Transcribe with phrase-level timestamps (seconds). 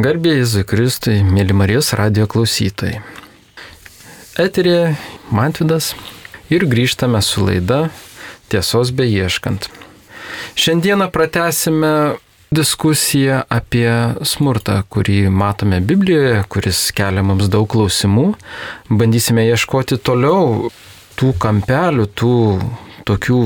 [0.00, 3.02] Garbė Jėzui Kristui, mėly Marijos radio klausytojai.
[4.40, 4.94] Eterė
[5.28, 5.90] Mantvidas
[6.48, 7.90] ir grįžtame su laida
[8.48, 9.66] Tiesos beieškant.
[10.56, 11.90] Šiandieną pratesime
[12.48, 13.90] diskusiją apie
[14.24, 18.30] smurtą, kurį matome Biblijoje, kuris kelia mums daug klausimų.
[18.88, 20.70] Bandysime ieškoti toliau
[21.20, 22.38] tų kampelių, tų
[23.04, 23.42] tokių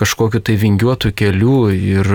[0.00, 2.10] kažkokiu tai vingiuotų kelių ir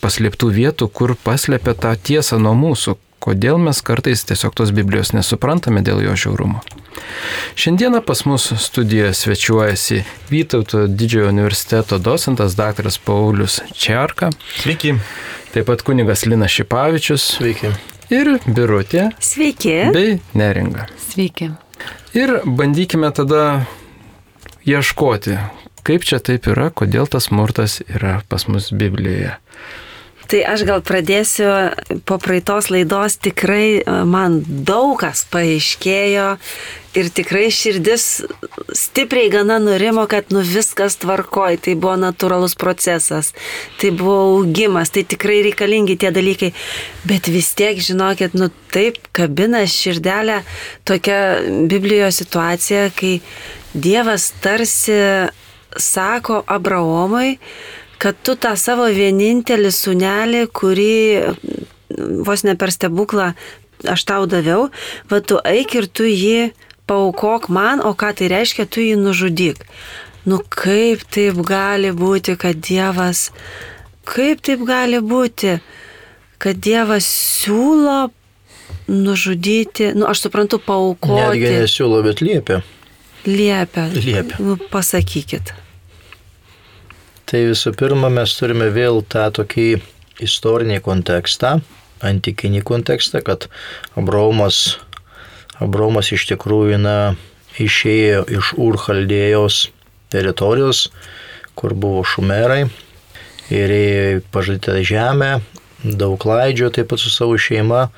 [0.00, 5.82] paslėptų vietų, kur paslėpia tą tiesą nuo mūsų, kodėl mes kartais tiesiog tos Biblijos nesuprantame
[5.84, 6.62] dėl jo žiaurumo.
[7.58, 12.90] Šiandieną pas mus studijoje svečiuojasi Vytauto didžiojo universiteto docentas dr.
[13.04, 14.30] Paulius Čiarka.
[14.58, 14.94] Sveiki.
[15.54, 17.24] Taip pat kunigas Lina Šipavičius.
[17.38, 17.72] Sveiki.
[18.10, 19.10] Ir Birutė.
[19.20, 19.76] Sveiki.
[19.94, 20.88] Bei Neringa.
[21.10, 21.52] Sveiki.
[22.16, 23.66] Ir bandykime tada
[24.68, 25.38] ieškoti,
[25.86, 29.36] kaip čia taip yra, kodėl tas smurtas yra pas mus Biblijoje.
[30.28, 31.48] Tai aš gal pradėsiu
[32.04, 36.26] po praeitos laidos, tikrai e, man daug kas paaiškėjo
[37.00, 38.04] ir tikrai širdis
[38.76, 43.32] stipriai gana nurimo, kad nu viskas tvarkoj, tai buvo natūralus procesas,
[43.80, 46.52] tai buvo augimas, tai tikrai reikalingi tie dalykai,
[47.08, 50.42] bet vis tiek žinokit, nu taip kabina širdelę
[50.88, 51.40] tokia
[51.72, 53.18] Biblijos situacija, kai
[53.72, 54.96] Dievas tarsi
[55.76, 57.38] sako Abraomui,
[57.98, 60.94] kad tu tą savo vienintelį sunelį, kurį
[62.26, 63.32] vos ne per stebuklą
[63.86, 64.68] aš tau daviau,
[65.10, 66.50] va tu eik ir tu jį
[66.88, 69.60] paukok man, o ką tai reiškia, tu jį nužudyk.
[70.28, 73.28] Nu kaip taip gali būti, kad Dievas,
[74.08, 75.58] kaip taip gali būti,
[76.42, 78.08] kad Dievas siūlo
[78.88, 81.38] nužudyti, nu aš suprantu, paukoti.
[81.38, 82.62] Netgi nesiūlo, bet liepia.
[83.28, 83.88] Liepia.
[83.94, 84.40] Liepia.
[84.42, 85.52] Nu, pasakykit.
[87.28, 89.66] Tai visų pirma, mes turime vėl tą tokį
[90.24, 91.58] istorinį kontekstą,
[92.00, 93.50] antikinį kontekstą, kad
[94.00, 94.78] Abraomas,
[95.60, 96.94] Abraomas iš tikrųjų na,
[97.60, 99.66] išėjo iš Urchaldėjos
[100.08, 100.86] teritorijos,
[101.52, 102.62] kur buvo šumerai
[103.52, 103.88] ir į
[104.32, 105.32] pažadytą žemę,
[105.84, 107.90] daug klaidžio taip pat su savo šeima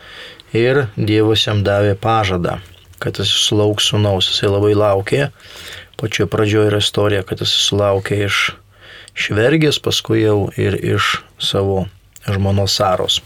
[0.59, 2.59] ir Dievas jam davė pažadą,
[2.99, 4.33] kad jis sulauks sunaus.
[4.33, 5.29] Jisai labai laukė,
[6.03, 8.49] pačioje pradžioje yra istorija, kad jis sulaukė iš
[9.21, 11.85] švergės, paskui jau ir iš savo
[12.27, 13.21] žmonos Saros.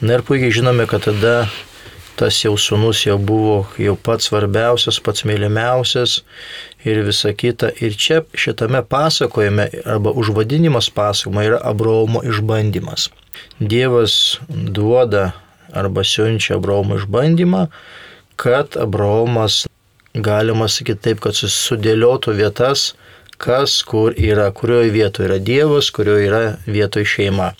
[0.00, 1.48] Na ir puikiai žinome, kad tada
[2.18, 6.22] tas jau sunus jau buvo jau pats svarbiausias, pats mylimiausias
[6.82, 7.70] ir visa kita.
[7.78, 13.08] Ir čia šitame pasakojime arba užvadinimas pasakojimo yra Abraomo išbandymas.
[13.58, 15.30] Dievas duoda
[15.72, 17.66] arba siunčia Abraomo išbandymą,
[18.36, 19.66] kad Abraomas,
[20.14, 22.94] galima sakyti taip, kad sudėliotų vietas,
[23.38, 27.52] kas kur yra, kurioje vietoje yra Dievas, kurioje yra vietoje šeima.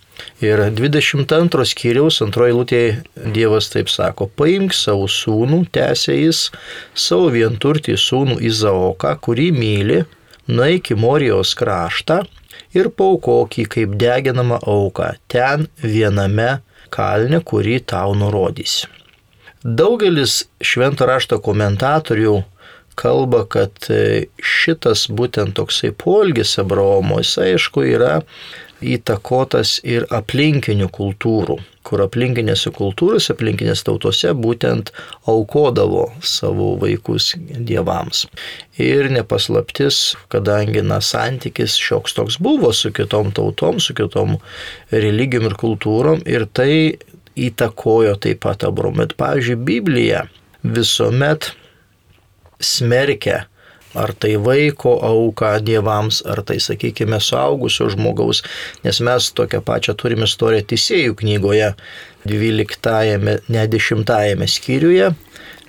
[0.43, 2.83] Ir 22 skyriaus antroji lūtė
[3.35, 6.49] Dievas taip sako, paimk savo sūnų, tęsė jis,
[6.95, 10.03] savo vienturtį sūnų Izaoką, kurį myli,
[10.51, 12.25] nueik į Morijos kraštą
[12.75, 16.59] ir paukok jį kaip deginamą auką ten viename
[16.95, 18.89] kalne, kurį tau nurodysi.
[19.63, 22.37] Daugelis švento rašto komentatorių
[22.99, 28.19] kalba, kad e, šitas būtent toksai polgis Abraomo, jis aišku yra
[28.85, 34.93] įtakotas ir aplinkinių kultūrų, kur aplinkinėse kultūrose, aplinkinės tautose būtent
[35.31, 38.27] aukodavo savo vaikus dievams.
[38.79, 44.37] Ir nepaslaptis, kadangi na santykis šioks toks buvo su kitom tautom, su kitom
[44.95, 46.73] religijom ir kultūrom ir tai
[47.39, 49.07] įtakojo taip pat Abraomą.
[49.07, 50.27] Bet, pavyzdžiui, Biblija
[50.63, 51.53] visuomet
[52.61, 53.47] smerkia
[53.99, 58.43] ar tai vaiko auką dievams, ar tai, sakykime, suaugusio žmogaus,
[58.85, 61.73] nes mes tokią pačią turime istoriją Teisėjų knygoje,
[62.29, 65.15] 12, ne 10 skyriuje,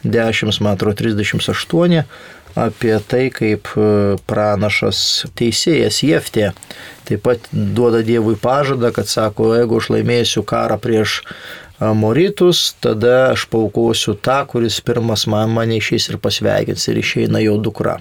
[0.04, 2.04] 10, man atrodo, 38,
[2.60, 6.52] apie tai, kaip e, pranašas teisėjas Jeftė
[7.08, 11.22] taip pat duoda Dievui pažadą, kad sako, jeigu aš laimėsiu karą prieš
[11.80, 17.56] Amoritus, tada aš paukosiu tą, kuris pirmas man mane išeis ir pasveikins ir išeina jo
[17.58, 18.00] dukra.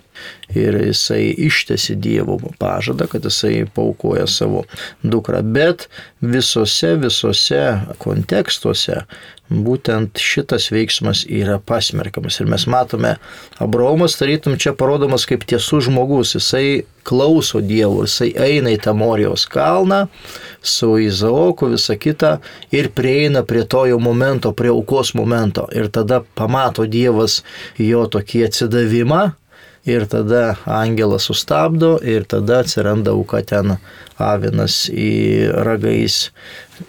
[0.56, 4.64] Ir jisai ištesi Dievo pažadą, kad jisai paukoja savo
[5.02, 5.42] dukrą.
[5.42, 5.88] Bet
[6.20, 7.64] visose, visose
[8.00, 9.02] kontekstuose
[9.48, 12.38] būtent šitas veiksmas yra pasmerkamas.
[12.40, 13.16] Ir mes matome,
[13.58, 19.46] Abraomas tarytum čia parodomas kaip tiesų žmogus, jisai klauso Dievo, jisai eina į tą Morijos
[19.48, 20.06] kalną
[20.62, 22.38] su Izaoku, visa kita
[22.74, 25.68] ir prieina prie to jau momento, prie aukos momento.
[25.72, 27.42] Ir tada pamato Dievas
[27.80, 29.22] jo tokį atsidavimą
[29.88, 33.76] ir tada angelas sustabdo ir tada atsiranda auka ten
[34.18, 36.28] avinas į ragais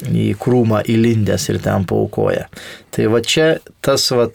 [0.06, 2.48] į krūmą įlindęs ir ten paukoja.
[2.94, 3.48] Tai va čia
[3.82, 4.26] tas va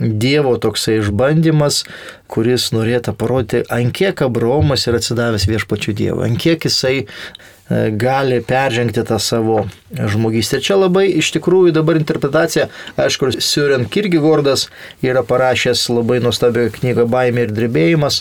[0.00, 1.84] Dievo toksai išbandymas,
[2.30, 8.40] kuris norėtų parodyti, ant kiek Abraomas yra atsidavęs viešpačių Dievui, ant kiek jisai E, gali
[8.42, 10.60] peržengti tą savo žmogystę.
[10.62, 12.68] Čia labai iš tikrųjų dabar interpretacija,
[13.00, 14.68] aišku, Siuren Kirgigordas
[15.02, 18.20] yra parašęs labai nuostabią knygą Baimė ir drebėjimas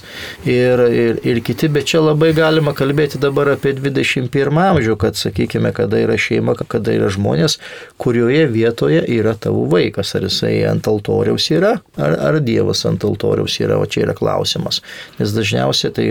[0.49, 5.73] ir, ir, ir kiti, bet čia labai galima kalbėti dabar apie 21 amžių, kad sakykime,
[5.77, 7.59] kada yra šeima, kada yra žmonės,
[8.01, 13.59] kurioje vietoje yra tavo vaikas, ar jisai ant altoriaus yra, ar, ar Dievas ant altoriaus
[13.61, 14.81] yra, o čia yra klausimas.
[15.19, 16.07] Nes dažniausiai tai,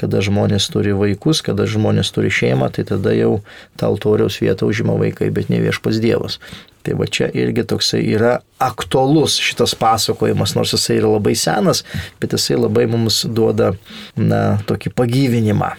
[0.00, 3.40] kada žmonės turi vaikus, kada žmonės turi šeimą, tai tada jau
[3.78, 6.38] tą altoriaus vietą užima vaikai, bet ne viešpas Dievas.
[6.86, 11.82] Tai va čia irgi toksai yra aktualus šitas pasakojimas, nors jisai yra labai senas,
[12.22, 13.74] bet jisai labai mums duoda
[14.16, 15.74] na, tokį pagyvinimą.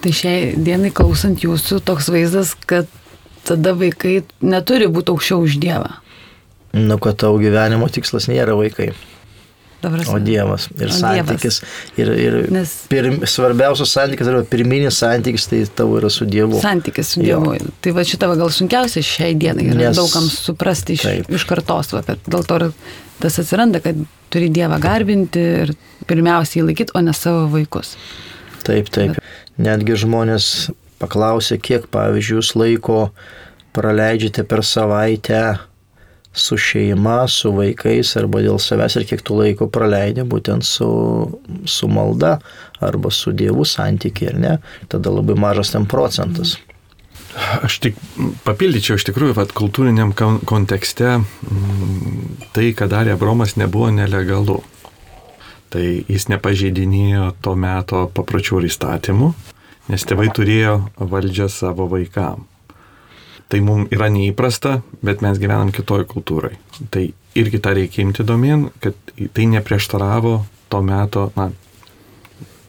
[0.00, 2.88] Tai šiai dienai klausant jūsų toks vaizdas, kad
[3.46, 5.92] tada vaikai neturi būti aukščiau už Dievą.
[6.72, 8.92] Nu, kad tavo gyvenimo tikslas nėra vaikai.
[10.12, 10.68] O Dievas.
[10.76, 11.60] Ir o santykis.
[11.96, 12.00] Dievas.
[12.00, 12.74] Ir, ir Nes...
[12.90, 16.60] pirm, svarbiausias santykis yra pirminis santykis, tai tavo yra su Dievu.
[16.60, 17.54] Santykis su Dievu.
[17.56, 17.70] Jo.
[17.84, 19.96] Tai va šitą gal sunkiausia šiai dienai yra Nes...
[19.98, 21.30] daugams suprasti iš, Taip.
[21.38, 22.60] iš kartos, va, kad dėl to
[23.20, 23.98] tas atsiranda, kad
[24.32, 25.74] turi Dievą garbinti ir
[26.08, 27.96] pirmiausiai laikyti, o ne savo vaikus.
[28.66, 29.16] Taip, taip.
[29.16, 29.34] Bet...
[29.60, 33.00] Netgi žmonės paklausė, kiek, pavyzdžiui, jūs laiko
[33.76, 35.42] praleidžiate per savaitę
[36.32, 40.88] su šeima, su vaikais arba dėl savęs ir kiek tu laiko praleidė būtent su,
[41.66, 42.38] su malda
[42.80, 44.56] arba su Dievu santykiai, ar ne,
[44.88, 46.56] tada labai mažas ten procentas.
[47.62, 47.98] Aš tik
[48.42, 51.20] papildyčiau, iš tikrųjų, kad kultūriniam kontekste
[52.54, 54.58] tai, ką darė Abromas, nebuvo nelegalu.
[55.70, 59.30] Tai jis nepažeidinėjo to meto papročių ir įstatymų,
[59.92, 62.49] nes tėvai turėjo valdžią savo vaikam.
[63.50, 66.54] Tai mums yra neįprasta, bet mes gyvenam kitoj kultūrai.
[66.94, 67.02] Tai
[67.38, 68.94] irgi tą reikia imti domin, kad
[69.34, 70.36] tai neprieštaravo
[70.70, 71.48] to meto na,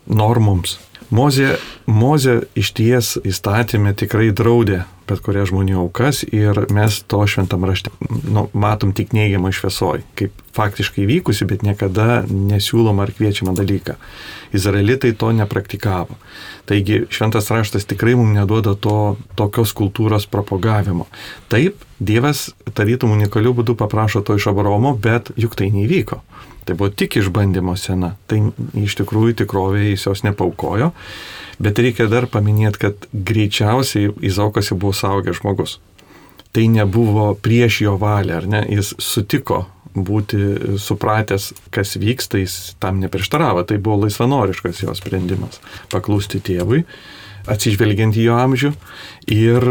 [0.09, 0.79] normoms.
[1.11, 1.57] Mozė,
[1.91, 7.91] Mozė iš ties įstatymė tikrai draudė bet kurias žmonių aukas ir mes to šventam rašte
[8.09, 13.95] nu, matom tik neigiamą šviesoj, kaip faktiškai vykusi, bet niekada nesiūloma ar kviečiama dalyką.
[14.55, 16.17] Izraelitai to nepraktikavo.
[16.67, 18.97] Taigi šventas raštas tikrai mums neduoda to
[19.39, 21.07] tokios kultūros propagavimo.
[21.51, 26.23] Taip, Dievas tarytum unikalių būdų paprašo to iš Abromo, bet juk tai nevyko.
[26.65, 28.15] Tai buvo tik išbandymo sena.
[28.29, 28.39] Tai
[28.77, 30.91] iš tikrųjų tikrovėje jis jos nepaukojo.
[31.61, 35.79] Bet reikia dar paminėti, kad greičiausiai Izaukas jau buvo saugęs žmogus.
[36.51, 38.63] Tai nebuvo prieš jo valią, ar ne?
[38.69, 43.63] Jis sutiko būti supratęs, kas vyksta, jis tam neprieštaravo.
[43.67, 45.59] Tai buvo laisvanoriškas jo sprendimas-
[45.93, 46.85] paklūsti tėvui
[47.49, 48.71] atsižvelgiant į jo amžių.
[49.31, 49.65] Ir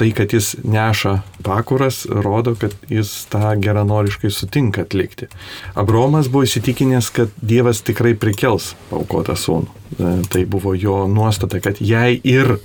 [0.00, 5.30] tai, kad jis neša pakuras, rodo, kad jis tą geranoriškai sutinka atlikti.
[5.78, 9.68] Abromas buvo įsitikinęs, kad Dievas tikrai prikels paukotą sūnų.
[9.96, 12.56] E, tai buvo jo nuostata, kad jei ir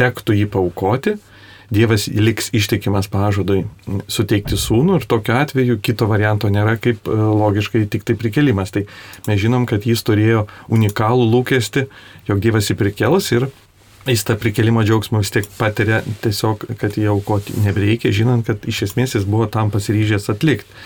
[0.00, 1.18] tektų jį paukoti,
[1.70, 3.60] Dievas liks ištikimas pažadui
[4.10, 8.72] suteikti sūnų ir tokiu atveju kito varianto nėra kaip e, logiškai tik tai prikelimas.
[8.74, 8.88] Tai
[9.28, 11.86] mes žinom, kad jis turėjo unikalų lūkesti,
[12.26, 13.46] jog Dievas jį prikels ir
[14.06, 18.86] jis tą prikelimo džiaugsmą vis tiek patiria tiesiog, kad jį aukoti nebereikia, žinant, kad iš
[18.90, 20.80] esmės jis buvo tam pasiryžęs atlikti.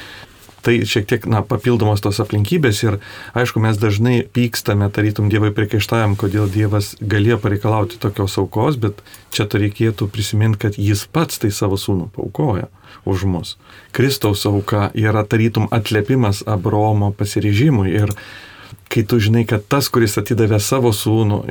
[0.65, 2.95] Tai šiek tiek, na, papildomos tos aplinkybės ir,
[3.37, 9.45] aišku, mes dažnai pykstame, tarytum Dievui priekaištavam, kodėl Dievas galėjo pareikalauti tokios aukos, bet čia
[9.45, 12.71] to reikėtų prisiminti, kad jis pats tai savo sūnų paukoja
[13.05, 13.59] už mus.
[13.93, 18.17] Kristaus auka yra tarytum atlėpimas Abromo pasiryžimui ir
[18.89, 21.45] kai tu žinai, kad tas, kuris atidavė savo sūnų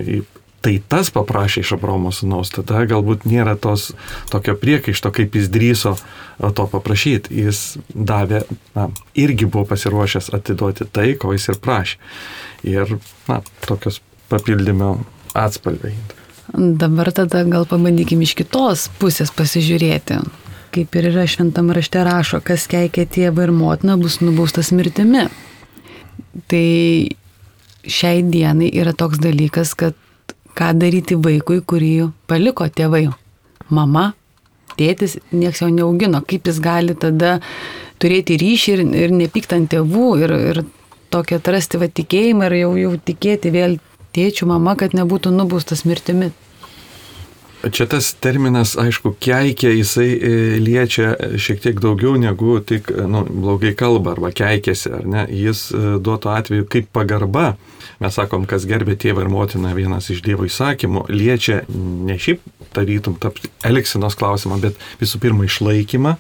[0.64, 3.92] tai tas paprašė iš Abraomo sūnaus, tada galbūt nėra tos
[4.32, 5.96] tokio priekaišto, kaip jis drįso
[6.40, 7.36] to paprašyti.
[7.44, 8.44] Jis davė,
[8.78, 8.88] na,
[9.20, 12.00] irgi buvo pasiruošęs atiduoti tai, ko jis ir prašė.
[12.74, 14.00] Ir, na, tokios
[14.32, 14.96] papildymo
[15.38, 15.96] atspalviai.
[16.54, 20.22] Dabar tada gal pabandykim iš kitos pusės pasižiūrėti.
[20.74, 25.28] Kaip ir yra šventam rašte rašo, kas keikia tėvą ir motiną, bus nubaustas mirtimi.
[26.50, 26.70] Tai
[27.84, 29.98] šiai dienai yra toks dalykas, kad
[30.58, 31.94] ką daryti vaikui, kurį
[32.30, 33.08] paliko tėvai.
[33.74, 34.12] Mama,
[34.78, 37.38] tėtis, nieks jau neaugino, kaip jis gali tada
[38.02, 40.62] turėti ryšį ir, ir nepykt ant tėvų ir, ir
[41.14, 43.78] tokią atrasti va tikėjimą ir jau, jau tikėti vėl
[44.14, 46.32] tėčių mama, kad nebūtų nubaustas mirtimi.
[47.72, 53.72] Čia tas terminas, aišku, keikia, jisai e, liečia šiek tiek daugiau negu tik nu, blogai
[53.80, 55.24] kalba arba keikėsi, ar ne.
[55.32, 57.54] Jis e, duotų atveju kaip pagarba.
[58.04, 62.44] Mes sakom, kas gerbė tėvą ir motiną, vienas iš Dievo įsakymų, liečia ne šiaip
[62.76, 63.16] tarytum
[63.64, 66.18] elgsinos klausimą, bet visų pirma išlaikymą,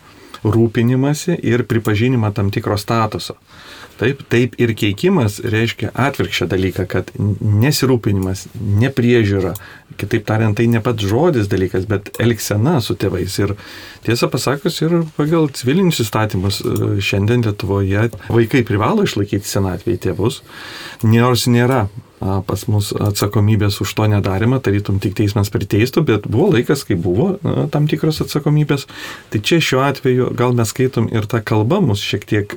[0.47, 3.35] rūpinimąsi ir pripažinimą tam tikro statuso.
[4.03, 8.49] Taip, taip ir keikimas reiškia atvirkščią dalyką, kad nesirūpinimas,
[8.81, 9.53] nepriežiūra,
[10.01, 13.37] kitaip tariant, tai ne pats žodis dalykas, bet elgsena su tėvais.
[13.39, 13.55] Ir
[14.03, 20.41] tiesą pasakius, ir pagal civilinius įstatymus e, šiandien Lietuvoje vaikai privalo išlaikyti senatvėje tėvus,
[21.07, 21.85] nors nėra
[22.47, 27.33] pas mus atsakomybės už to nedarimą, tarytum tik teismas priteistų, bet buvo laikas, kai buvo
[27.43, 28.87] na, tam tikros atsakomybės.
[29.33, 32.55] Tai čia šiuo atveju gal mes skaitom ir ta kalba mus šiek tiek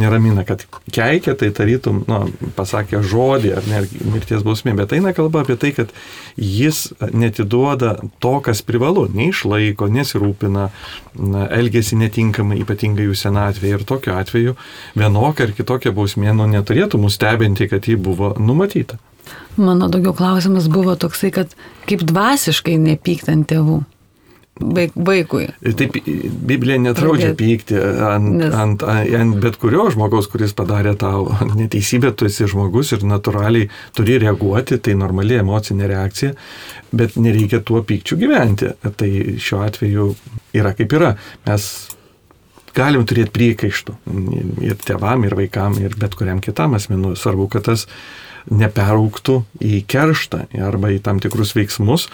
[0.00, 2.24] neramina, kad keikia, tai tarytum, na,
[2.56, 3.84] pasakė žodį ar ne,
[4.14, 5.92] mirties bausmė, bet eina kalba apie tai, kad
[6.40, 10.68] jis netiduoda to, kas privalu, neišlaiko, nesirūpina,
[11.14, 14.56] na, elgesi netinkamai, ypatingai jų senatvėje ir tokiu atveju
[14.98, 18.93] vienokia ar kitokia bausmė nu, neturėtų mus stebinti, kad ji buvo numatyta.
[19.56, 23.82] Mano daugiau klausimas buvo toksai, kad kaip dvasiškai nepykt ant tėvų.
[24.54, 25.48] Vaikui.
[25.74, 25.96] Taip,
[26.46, 28.52] Biblija netraudžia pykti ant, Nes...
[28.54, 31.26] ant, ant bet kurio žmogaus, kuris padarė tau
[31.58, 33.66] neteisybę, tu esi žmogus ir natūraliai
[33.98, 36.36] turi reaguoti, tai normali emocinė reakcija,
[36.94, 38.70] bet nereikia tuo pykčiu gyventi.
[38.84, 39.10] Tai
[39.42, 40.08] šiuo atveju
[40.54, 41.16] yra kaip yra.
[41.48, 41.66] Mes
[42.78, 43.96] galim turėti priekaištų
[44.70, 47.16] ir tėvam, ir vaikam, ir bet kuriam kitam asmenu.
[47.18, 47.88] Svarbu, kad tas
[48.50, 52.08] neperauktų į kerštą arba į tam tikrus veiksmus,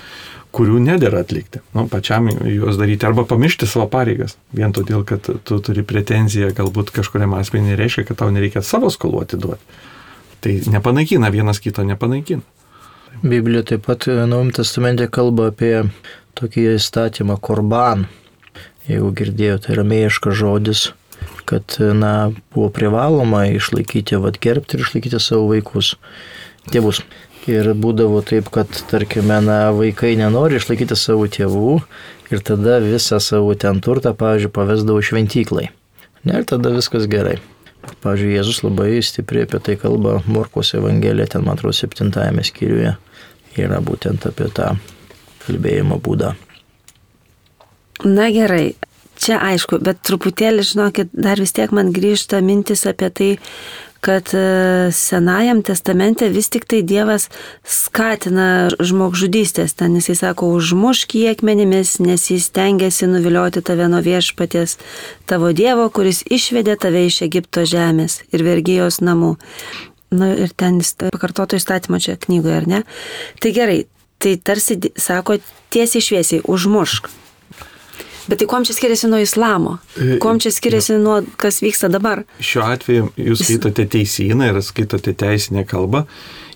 [0.54, 1.62] kurių nedėra atlikti.
[1.76, 4.36] Nu, pačiam juos daryti arba pamiršti savo pareigas.
[4.56, 9.24] Vien todėl, kad tu turi pretenziją galbūt kažkuriam asmeniui reiškia, kad tau nereikia savo skolų
[9.26, 9.78] atiduoti.
[10.40, 12.42] Tai nepanaikina, vienas kito nepanaikina.
[13.22, 15.74] Biblija taip pat Naujam testamente kalba apie
[16.38, 18.06] tokį įstatymą korban.
[18.88, 20.84] Jeigu girdėjote, tai yra mėjiškas žodis,
[21.50, 25.96] kad na, buvo privaloma išlaikyti, vad gerbti ir išlaikyti savo vaikus,
[26.70, 27.02] tėvus.
[27.48, 31.78] Ir būdavo taip, kad, tarkime, na, vaikai nenori išlaikyti savo tėvų
[32.30, 35.70] ir tada visą savo ten turtą, pavyzdžiui, pavesdavo šventyklai.
[36.28, 37.38] Ne, ir tada viskas gerai.
[38.04, 42.92] Pavyzdžiui, Jėzus labai stipriai apie tai kalba Morkos Evangelija, ten, man atrodo, septintajame skyriuje
[43.58, 44.74] yra būtent apie tą
[45.46, 46.34] kalbėjimo būdą.
[48.04, 48.74] Na gerai,
[49.20, 53.30] čia aišku, bet truputėlį, žinokit, dar vis tiek man grįžta mintis apie tai,
[54.00, 57.28] kad e, Senajam testamente vis tik tai Dievas
[57.68, 59.76] skatina žmogžudystės.
[59.76, 64.78] Ten jisai sako, užmušk jį akmenimis, nes jis tengiasi nuvilioti tave nuo viešpaties
[65.28, 69.36] tavo Dievo, kuris išvedė tave iš Egipto žemės ir vergijos namų.
[70.10, 70.80] Na ir ten
[71.12, 72.84] pakartoto įstatymo čia knygoje, ar ne?
[73.38, 73.84] Tai gerai,
[74.18, 75.38] tai tarsi sako
[75.70, 77.12] tiesiai šviesiai, užmušk.
[78.28, 79.78] Bet tai kuom čia skiriasi nuo islamo?
[79.96, 82.24] E, kuom čia skiriasi nuo kas vyksta dabar?
[82.40, 86.04] Šiuo atveju jūs skaitote teisyną ir skaitote teisinę kalbą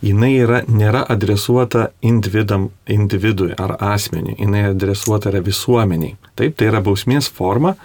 [0.05, 6.19] jinai yra, nėra adresuota individam, individui ar asmeniui, jinai adresuota yra visuomeniai.
[6.35, 7.77] Taip, tai yra bausmės forma,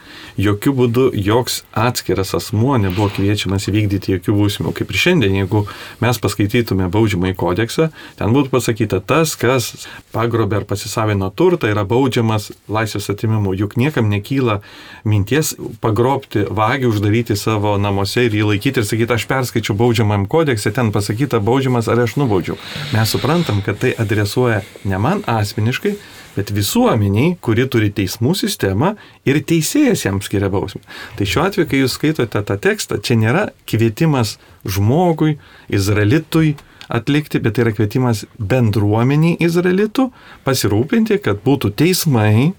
[0.41, 4.73] jokių būdų joks atskiras asmuo nebuvo kviečiamas įvykdyti jokių bausmių.
[4.73, 5.61] Kaip ir šiandien, jeigu
[6.01, 9.69] mes paskaitytume baudžiamąjį kodeksą, ten būtų pasakyta tas, kas
[10.15, 13.53] pagrobė ar pasisavino turtą, yra baudžiamas laisvės atimimu.
[13.59, 14.59] Juk niekam nekyla
[15.05, 20.73] minties pagrobti vagį, uždaryti savo namuose ir jį laikyti ir sakyti, aš perskaičiu baudžiamąjį kodeksą,
[20.73, 22.57] ten pasakyta baudžiamas ar aš nubaudžiau.
[22.93, 25.93] Mes suprantam, kad tai adresuoja ne man asmeniškai,
[26.35, 28.93] bet visuomeniai, kuri turi teismų sistemą
[29.27, 30.81] ir teisėjas jam skiria bausmę.
[31.17, 35.37] Tai šiuo atveju, kai jūs skaitote tą tekstą, čia nėra kvietimas žmogui,
[35.73, 36.55] izraelitui
[36.89, 40.09] atlikti, bet tai yra kvietimas bendruomeniai izraelitų
[40.47, 42.53] pasirūpinti, kad būtų teismai,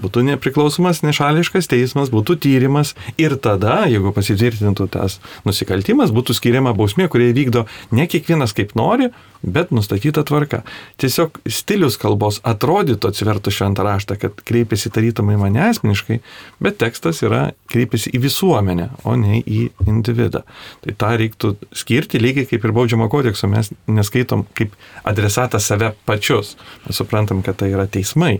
[0.00, 7.08] būtų nepriklausomas nešališkas teismas, būtų tyrimas ir tada, jeigu pasitvirtintų tas nusikaltimas, būtų skiriama bausmė,
[7.12, 7.66] kurie vykdo
[7.96, 9.10] ne kiekvienas kaip nori,
[9.42, 10.62] bet nustatyta tvarka.
[11.00, 16.20] Tiesiog stilius kalbos atrodytų atsivertų šventą raštą, kad kreipiasi tarytumai mane asmeniškai,
[16.60, 20.42] bet tekstas yra kreipiasi į visuomenę, o ne į individą.
[20.84, 24.76] Tai tą reiktų skirti lygiai kaip ir baudžiamo kodekso, mes neskaitom kaip
[25.08, 26.56] adresatą save pačius.
[26.86, 28.38] Mes suprantam, kad tai yra teismai,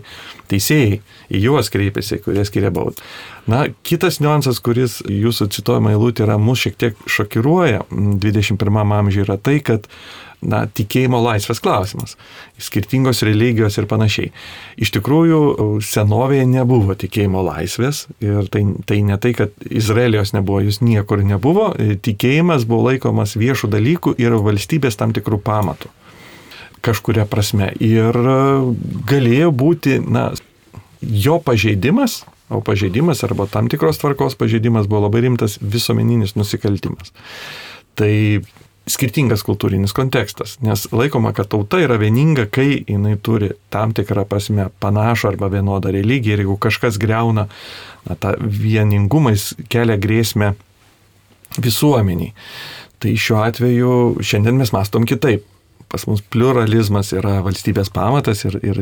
[0.51, 1.01] teisėjai,
[1.31, 3.03] į juos kreipiasi, kurie skiria baudą.
[3.51, 9.37] Na, kitas niuansas, kuris jūsų cituojama eilutė yra mūsų šiek tiek šokiruoja 21 amžiuje, yra
[9.41, 9.87] tai, kad
[10.41, 12.15] na, tikėjimo laisvės klausimas.
[12.61, 14.31] Skirtingos religijos ir panašiai.
[14.81, 15.41] Iš tikrųjų,
[15.85, 21.71] senovėje nebuvo tikėjimo laisvės ir tai, tai ne tai, kad Izraelijos nebuvo, jūs niekur nebuvo.
[21.77, 25.93] Tikėjimas buvo laikomas viešų dalykų ir valstybės tam tikrų pamatų.
[26.81, 27.71] kažkuria prasme.
[27.79, 28.15] Ir
[29.09, 30.31] galėjo būti, na,
[31.01, 37.13] jo pažeidimas, o pažeidimas arba tam tikros tvarkos pažeidimas buvo labai rimtas visuomeninis nusikaltimas.
[37.95, 38.11] Tai
[38.89, 44.67] skirtingas kultūrinis kontekstas, nes laikoma, kad tauta yra vieninga, kai jinai turi tam tikrą prasme
[44.81, 47.47] panašų arba vienodą religiją ir jeigu kažkas greuna
[48.07, 50.53] na, tą vieningumą, jis kelia grėsmę
[51.61, 52.33] visuomeniai.
[53.01, 53.93] Tai šiuo atveju
[54.25, 55.45] šiandien mes mastom kitaip
[55.91, 58.79] pas mus pluralizmas yra valstybės pamatas ir, ir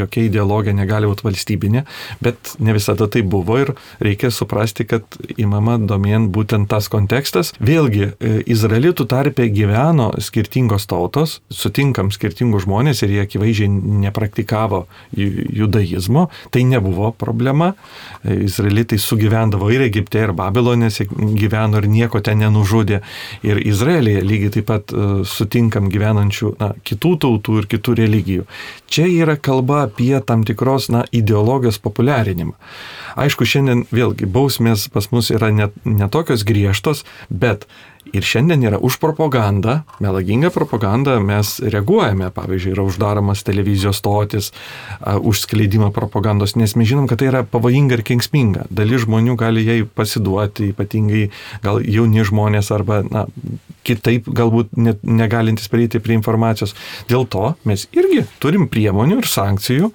[0.00, 1.84] jokia ideologija negali būti valstybinė,
[2.22, 7.54] bet ne visada tai buvo ir reikia suprasti, kad įmama domien būtent tas kontekstas.
[7.60, 13.70] Vėlgi, e, izraelitų tarpe gyveno skirtingos tautos, sutinkam skirtingus žmonės ir jie akivaizdžiai
[14.04, 14.84] nepraktikavo
[15.16, 17.72] judaizmo, tai nebuvo problema.
[18.22, 23.00] E, izraelitai sugyvendavo ir Egipte, ir Babilonėse gyveno ir nieko ten nenužudė.
[23.46, 28.46] Ir Izraelėje lygiai taip pat e, sutinkam gyvenančių na, kitų tautų ir kitų religijų.
[28.90, 32.56] Čia yra kalba apie tam tikros na, ideologijos populiarinimą.
[33.20, 37.66] Aišku, šiandien vėlgi bausmės pas mus yra netokios ne griežtos, bet
[38.10, 44.48] Ir šiandien yra už propagandą, melagingą propagandą mes reaguojame, pavyzdžiui, yra uždaromas televizijos stotis,
[45.04, 48.64] už skleidimą propagandos, nes mes žinom, kad tai yra pavojinga ir kengsminga.
[48.72, 51.26] Dalis žmonių gali jai pasiduoti, ypatingai
[51.62, 53.26] gal jauni žmonės arba na,
[53.86, 56.74] kitaip galbūt net negalintis prieiti prie informacijos.
[57.10, 59.92] Dėl to mes irgi turim priemonių ir sankcijų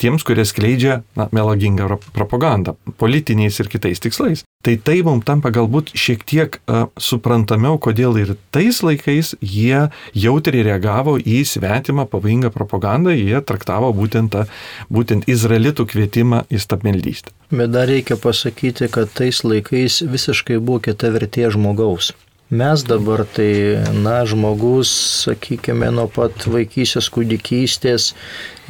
[0.00, 4.44] tiems, kurie skleidžia na, melagingą propagandą politiniais ir kitais tikslais.
[4.66, 9.86] Tai tai mums tampa galbūt šiek tiek uh, suprantamiau, kodėl ir tais laikais jie
[10.16, 14.46] jautriai reagavo į svetimą pavojingą propagandą, jie traktavo būtent, tą,
[14.90, 17.34] būtent izraelitų kvietimą į stabmeldystę.
[17.54, 22.10] Bet dar reikia pasakyti, kad tais laikais visiškai buvo kita vertė žmogaus.
[22.50, 24.90] Mes dabar tai, na, žmogus,
[25.24, 28.12] sakykime, nuo pat vaikysės, kūdikystės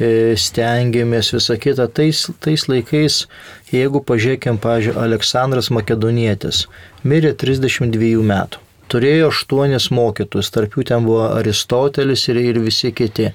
[0.01, 1.85] e, stengiamės visą kitą.
[1.85, 3.19] Tais, tais laikais,
[3.69, 6.63] jeigu pažiūrėkime, pažiūrėjau, Aleksandras Makedonietis
[7.05, 8.63] mirė 32 metų.
[8.89, 13.29] Turėjo aštuonis mokytus, tarp jų ten buvo Aristotelis ir, ir visi kiti.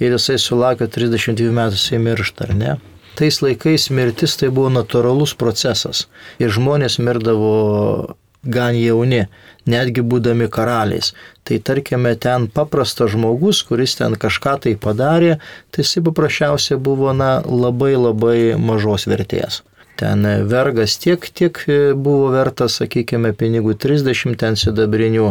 [0.00, 2.74] Ir jisai sulaukė 32 metų, jisai miršta, ar ne?
[3.18, 6.06] Tais laikais mirtis tai buvo natūralus procesas.
[6.40, 9.26] Ir žmonės mirdavo gan jauni,
[9.66, 11.12] netgi būdami karaliais.
[11.46, 15.36] Tai tarkime, ten paprastas žmogus, kuris ten kažką tai padarė,
[15.70, 19.62] tai jisai paprasčiausiai buvo na, labai labai mažos vertės.
[20.02, 21.58] Ten vergas tiek, tiek
[21.94, 25.28] buvo vertas, sakykime, pinigų 30 ten sidabrinių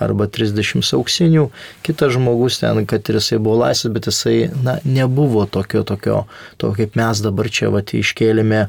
[0.00, 1.42] arba 30 auksinių.
[1.84, 6.22] Kitas žmogus ten, kad ir jisai buvo laisvas, bet jisai na, nebuvo tokio, tokio,
[6.56, 8.62] to kaip mes dabar čia vat, iškėlėme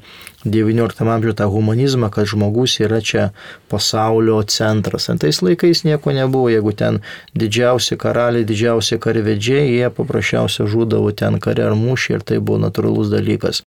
[0.44, 3.30] XIX amžiuje tą humanizmą, kad žmogus yra čia
[3.72, 5.08] pasaulio centras.
[5.14, 7.00] Antais laikais nieko nebuvo, jeigu ten
[7.32, 13.14] didžiausi karaliai, didžiausi karvedžiai, jie paprasčiausiai žūdavo ten kare ar mūšį ir tai buvo natūralus
[13.16, 13.64] dalykas.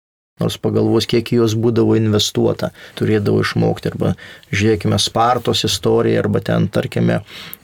[0.42, 3.92] Nors pagalvos, kiek jos būdavo investuota, turėdavo išmokti.
[3.92, 4.14] Arba
[4.50, 7.20] žiūrėkime Spartos istoriją, arba ten, tarkime,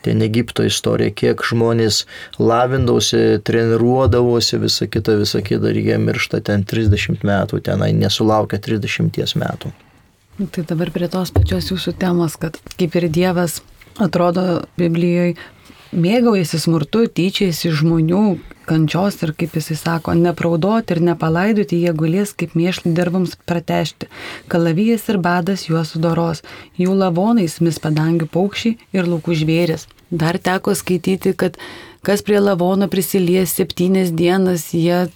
[0.05, 2.03] ten Egipto istorija, kiek žmonės
[2.37, 9.33] lavindavosi, treniruodavosi, visa kita, visa kita, ir jie miršta ten 30 metų, tenai nesulaukia 30
[9.41, 9.73] metų.
[10.53, 13.63] Tai dabar prie tos pačios jūsų temos, kad kaip ir Dievas
[13.97, 15.39] atrodo Biblijoje
[15.95, 18.23] mėgaujasi smurtu, tyčiasi žmonių
[18.69, 24.09] kančios ir, kaip jisai sako, nepraudoti ir nepalaidoti, jie gulės kaip mėšlį dirbams pratešti.
[24.51, 26.43] Kalavijas ir badas juos sudoros,
[26.77, 29.87] jų lavonais mis padangių paukščiai ir laukų žvėris.
[30.09, 31.57] Dar teko skaityti, kad
[32.05, 35.07] kas prie lavono prisilies septynias dienas, jie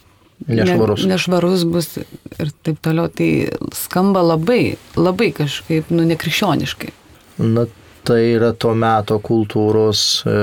[0.47, 1.05] Nešvarus.
[1.05, 3.07] Ne, nešvarus bus ir taip toliau.
[3.07, 3.29] Tai
[3.77, 6.91] skamba labai, labai kažkaip, nu, nekrikščioniškai.
[7.39, 7.63] Na,
[8.03, 10.35] tai yra to meto kultūros e,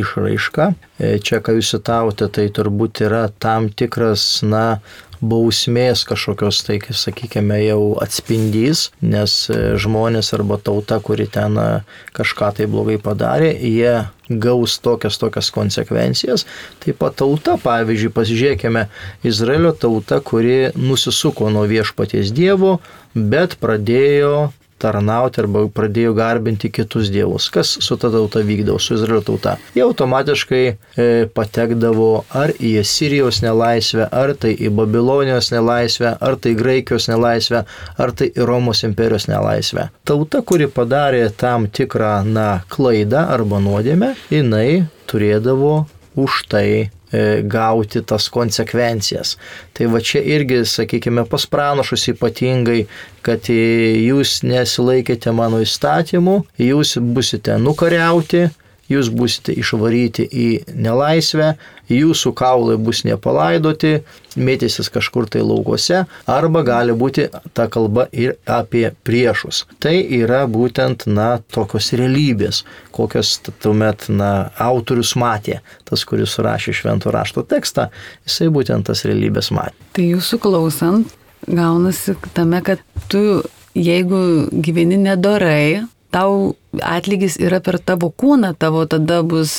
[0.00, 0.70] išraiška.
[0.98, 4.80] E, čia, citavote, tai turbūt yra tam tikras, na,
[5.24, 11.68] bausmės kažkokios, tai, sakykime, jau atspindys, nes e, žmonės arba tauta, kuri ten e,
[12.16, 16.46] kažką tai blogai padarė, jie gaus tokias tokias konsekvencijas.
[16.84, 18.86] Taip pat tauta, pavyzdžiui, pasižiūrėkime,
[19.26, 22.78] Izraelio tauta, kuri nusisuko nuo viešpaties dievo,
[23.14, 24.50] bet pradėjo
[24.82, 27.48] tarnauti arba pradėjo garbinti kitus dievus.
[27.54, 29.56] Kas su ta tauta vykdavo, su Izraelio tauta?
[29.74, 36.54] Jie automatiškai e, patekdavo ar į Sirijos nelaisvę, ar tai į Babilonijos nelaisvę, ar tai
[36.58, 37.64] Graikijos nelaisvę,
[37.98, 39.88] ar tai į Romos imperijos nelaisvę.
[40.08, 48.02] Tauta, kuri padarė tam tikrą, na, klaidą arba nuodėmę, jinai turėdavo už tai E, gauti
[48.02, 49.36] tas konsekvencijas.
[49.76, 52.86] Tai va čia irgi, sakykime, pas pranašus ypatingai,
[53.22, 58.48] kad jūs nesilaikėte mano įstatymų, jūs busite nukariauti,
[58.90, 61.54] jūs busite išvaryti į nelaisvę,
[61.92, 63.98] jūsų kaulai bus nepalaidoti,
[64.40, 69.64] mėtysis kažkur tai laukuose, arba gali būti ta kalba ir apie priešus.
[69.82, 72.62] Tai yra būtent, na, tokios realybės,
[72.94, 77.90] kokios tuomet, na, autorius matė, tas, kuris surašė švento rašto tekstą,
[78.26, 79.76] jisai būtent tas realybės matė.
[79.94, 81.12] Tai jūsų klausant,
[81.46, 82.80] gaunasi tame, kad
[83.12, 83.42] tu,
[83.76, 89.54] jeigu gyveni nedorai, tau atlygis yra per tavo kūną, tavo tada bus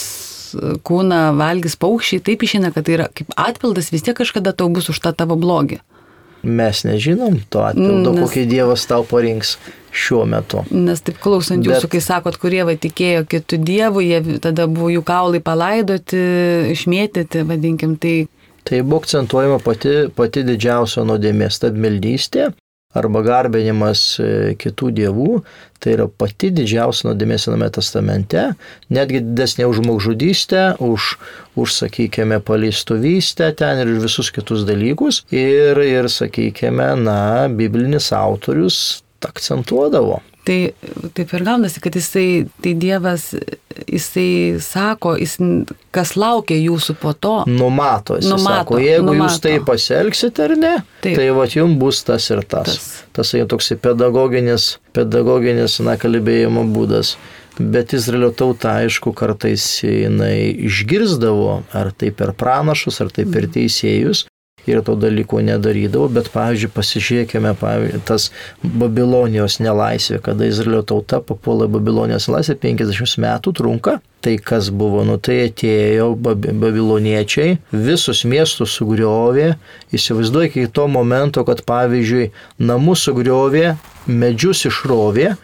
[0.88, 4.88] kūną valgys paukščiai, taip išeina, kad tai yra kaip atpildas, vis tiek kažkada tau bus
[4.94, 5.82] už tą tavo blogį.
[6.46, 9.56] Mes nežinom to atpildo, Nes- kokį Dievas tau parinks
[9.96, 10.62] šiuo metu.
[10.70, 14.92] Nes taip klausant jūsų, Bet- kai sakot, kurie va tikėjo kitų dievų, jie tada buvo
[14.94, 16.22] jų kaulai palaidoti,
[16.76, 18.28] išmėtyti, vadinkim, tai
[18.66, 22.48] Tai buvo akcentuojama pati, pati didžiausia nuodėmė stabmeldystė
[22.96, 25.40] arba garbinimas e, kitų dievų.
[25.84, 28.48] Tai yra pati didžiausia nuodėmė Sename testamente,
[28.90, 31.10] netgi didesnė už žmogžudystę, už,
[31.60, 35.24] už sakykime, paleistuvystę ten ir visus kitus dalykus.
[35.36, 37.20] Ir, ir sakykime, na,
[37.52, 40.22] biblinis autorius akcentuodavo.
[40.46, 40.58] Tai
[41.18, 43.32] taip ir gaunasi, kad jisai, tai Dievas,
[43.90, 45.40] jisai sako, jis,
[45.96, 47.40] kas laukia jūsų po to.
[47.50, 49.24] Numato, jis Numato, sako, jeigu numato.
[49.26, 51.18] jūs taip pasielgsite ar ne, Taip.
[51.18, 52.70] tai va jums bus tas ir tas.
[52.70, 52.92] Tas.
[53.16, 57.16] Tas jau toks pedagoginis, pedagoginis, na, kalbėjimo būdas.
[57.58, 64.26] Bet Izraelio tauta, aišku, kartais jinai išgirzdavo, ar tai per pranašus, ar tai per teisėjus.
[64.66, 68.32] Ir to dalyko nedarydavo, bet, pavyzdžiui, pasižiūrėkime, pavyzdžiui, tas
[68.64, 74.00] Babilonijos nelaisvė, kada Izraelio tauta papuola Babilonijos nelaisvę, 50 metų trunka.
[74.26, 79.52] Tai kas buvo, nu tai atėjo bab- babiloniečiai, visus miestus sugriovė,
[79.94, 83.76] įsivaizduoju iki to momento, kad pavyzdžiui, namus sugriovė,
[84.10, 85.36] medžius išrovė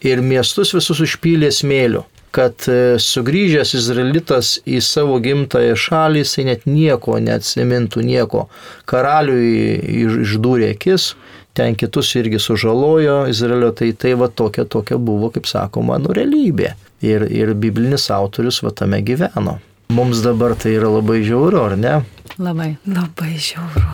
[0.00, 6.66] ir miestus visus užpylė smėliu kad e, sugrįžęs Izraelitas į savo gimtąją šalį, jisai net
[6.70, 8.44] nieko neatsimintų, nieko.
[8.90, 11.14] Karaliui iš- išdūrė akis,
[11.54, 16.74] ten kitus irgi sužalojo Izraelio, tai tai va tokia, tokia buvo, kaip sakoma, nu realybė.
[17.02, 19.58] Ir, ir biblinis autorius va tame gyveno.
[19.90, 21.96] Mums dabar tai yra labai žiauru, ar ne?
[22.38, 22.76] Labai.
[22.86, 23.88] Labai žiauru.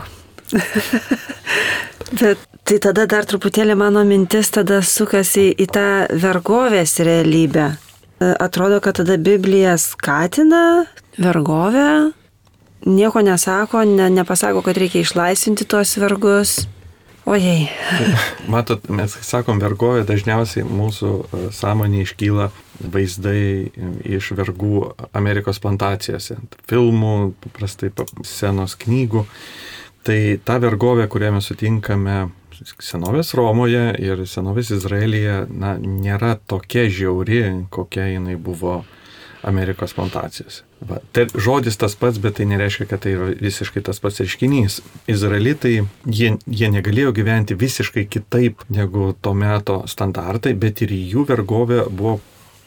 [2.20, 5.87] Bet tai tada dar truputėlį mano mintis tada sukasi į tą
[6.22, 7.72] vergovės realybę.
[8.20, 10.87] E, Atrodo, kad tada Biblija skatina
[11.18, 12.12] vergovę,
[12.87, 16.57] nieko nesako, ne, nepasako, kad reikia išlaisvinti tuos vergus.
[17.26, 17.66] Ojei.
[18.55, 22.50] Matot, mes sakom vergovė, dažniausiai mūsų e, sąmonė iškyla
[22.94, 23.72] vaizdai
[24.07, 26.37] iš vergų Amerikos plantacijose,
[26.70, 29.24] filmų, paprastai pa- scenos knygų.
[30.07, 32.29] Tai ta vergovė, kurią mes sutinkame
[32.64, 38.82] senovės Romoje ir senovės Izraelyje, na, nėra tokia žiauri, kokia jinai buvo
[39.46, 40.64] Amerikos plantacijose.
[40.88, 44.80] Va, tai žodis tas pats, bet tai nereiškia, kad tai yra visiškai tas pats reiškinys.
[45.12, 45.76] Izraelitai,
[46.18, 52.18] jie, jie negalėjo gyventi visiškai kitaip negu to meto standartai, bet ir jų vergovė buvo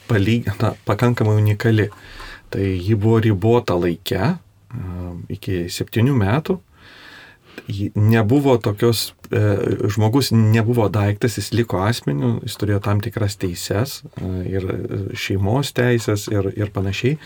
[0.09, 1.89] palyginta pakankamai unikali.
[2.49, 4.33] Tai ji buvo ribota laike a,
[5.29, 6.57] iki septynių metų.
[7.95, 9.41] Nebuvo tokios, e,
[9.91, 14.77] žmogus nebuvo daiktas, jis liko asmeniu, jis turėjo tam tikras teises e, ir e,
[15.17, 17.19] šeimos teisės ir, ir panašiai.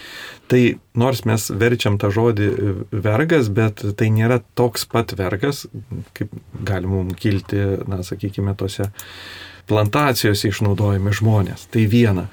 [0.51, 0.61] Tai
[0.99, 2.49] nors mes verčiam tą žodį
[2.91, 5.65] vergas, bet tai nėra toks pat vergas,
[6.17, 6.33] kaip
[6.65, 8.89] gali mums kilti, na, sakykime, tose
[9.69, 11.69] plantacijose išnaudojami žmonės.
[11.71, 12.27] Tai viena.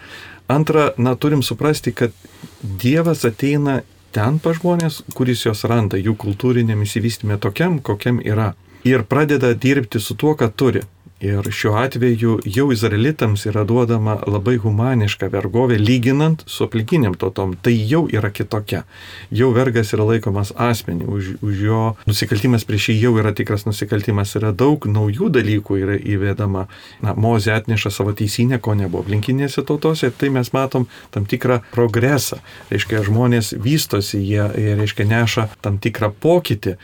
[0.50, 2.14] Antra, na, turim suprasti, kad
[2.60, 3.80] Dievas ateina
[4.14, 8.54] ten pa žmonės, kuris jos randa, jų kultūrinėm įsivystymė tokiam, kokiam yra.
[8.88, 10.82] Ir pradeda dirbti su tuo, ką turi.
[11.20, 17.52] Ir šiuo atveju jau izraelitams yra duodama labai humaniška vergovė, lyginant su aplinkiniam tautom.
[17.60, 18.86] Tai jau yra kitokia.
[19.28, 24.32] Jau vergas yra laikomas asmenį, už, už jo nusikaltimas prieš jį jau yra tikras nusikaltimas.
[24.40, 26.64] Yra daug naujų dalykų yra įvedama.
[27.04, 30.08] Na, Mozė atneša savo teisinę, ko nebuvo aplinkinėse tautose.
[30.08, 32.40] Ir tai mes matom tam tikrą progresą.
[32.72, 36.78] Reiškia, žmonės vystosi, jie, jie reiškia, neša tam tikrą pokytį.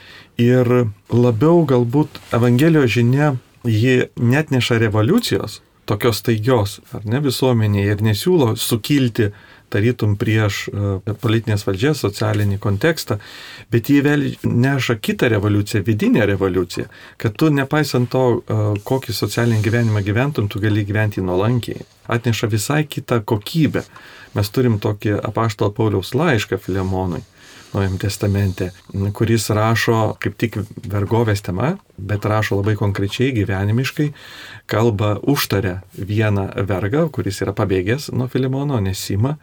[0.45, 0.73] Ir
[1.09, 3.33] labiau galbūt Evangelijos žinia
[3.69, 9.31] ji net neša revoliucijos, tokios taigios, ar ne visuomenėje, ir nesiūlo sukilti
[9.71, 13.19] tarytum prieš uh, politinės valdžias, socialinį kontekstą,
[13.71, 16.87] bet jį vėl neša kitą revoliuciją, vidinę revoliuciją,
[17.23, 21.87] kad tu nepaisant to, uh, kokį socialinį gyvenimą gyventum, tu gali gyventi nuolankiai.
[22.07, 23.83] Atneša visai kitą kokybę.
[24.39, 27.25] Mes turim tokį apaštalo Pauliaus laišką Filemonui.
[27.75, 28.71] Naujam testamente,
[29.13, 34.11] kuris rašo kaip tik vergovės tema, bet rašo labai konkrečiai, gyvenimiškai,
[34.67, 39.37] kalba užtaria vieną vergą, kuris yra pabėgęs nuo Filimono, nesima,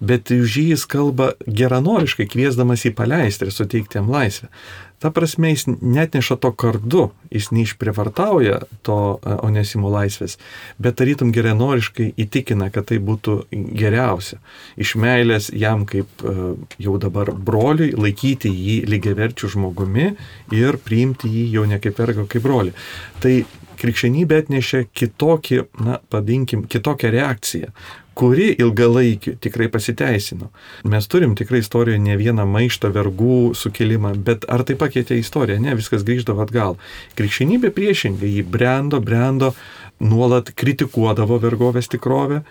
[0.00, 4.52] bet už jį jis kalba geranoriškai, kviesdamas jį paleisti ir suteikti jam laisvę.
[4.98, 10.38] Ta prasme, jis net neša to kardu, jis neišprivartauja to e, onesimo laisvės,
[10.80, 14.38] bet tarytum geranoriškai įtikina, kad tai būtų geriausia.
[14.80, 20.14] Iš meilės jam kaip e, jau dabar broliui laikyti jį lygiaverčių žmogumi
[20.56, 22.74] ir priimti jį jau ne kaip vergo, kaip brolį.
[23.22, 23.36] Tai
[23.80, 27.72] krikščionybė atnešė kitokį, na, padinkim, kitokią reakciją,
[28.16, 30.48] kuri ilgalaikiu tikrai pasiteisino.
[30.88, 35.60] Mes turim tikrai istorijoje ne vieną maištą, vergų sukilimą, bet ar tai pakeitė istoriją?
[35.60, 36.78] Ne, viskas grįždavo atgal.
[37.18, 39.52] Krikščionybė priešingai, jį brendo, brendo,
[40.00, 42.42] nuolat kritikuodavo vergovės tikrovę.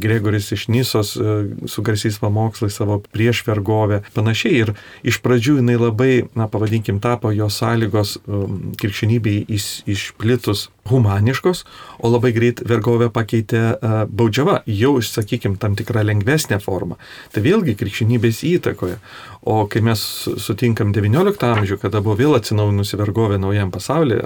[0.00, 1.34] Gregoris iš Nisos e,
[1.68, 4.02] su garsiais pamokslais savo prieš vergovę.
[4.16, 4.72] Panašiai ir
[5.04, 11.64] iš pradžių jinai labai, na pavadinkim, tapo jo sąlygos um, krikščionybei išplitus humaniškos,
[11.98, 16.98] o labai greit vergovę pakeitė uh, baudžiava, jau, sakykime, tam tikrą lengvesnę formą.
[17.34, 18.98] Tai vėlgi krikščionybės įtakoje.
[19.44, 20.00] O kai mes
[20.40, 24.22] sutinkam XIX amžių, kada buvo vėl atsinaujinusi vergovė naujam pasaulyje,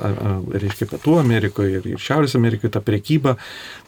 [0.63, 3.35] reiškia Pietų Amerikoje ir Šiaurės Amerikoje ta priekyba,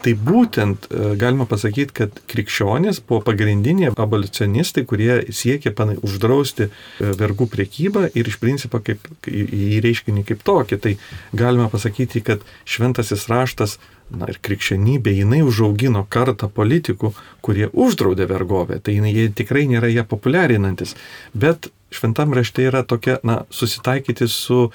[0.02, 6.72] tai būtent e, galima pasakyti, kad krikščionys buvo pagrindiniai abolicionistai, kurie siekė panai, uždrausti e,
[7.22, 10.80] vergų priekybą ir iš principo kaip, į reiškinį kaip tokį.
[10.82, 10.96] Tai
[11.30, 13.78] galima pasakyti, kad šventasis raštas
[14.10, 17.12] na ir krikščionybė, jinai užaugino kartą politikų,
[17.44, 20.96] kurie uždraudė vergovę, tai jinai, jie tikrai nėra ją populiarinantis,
[21.34, 24.68] bet šventam rašte yra tokia, na, susitaikyti su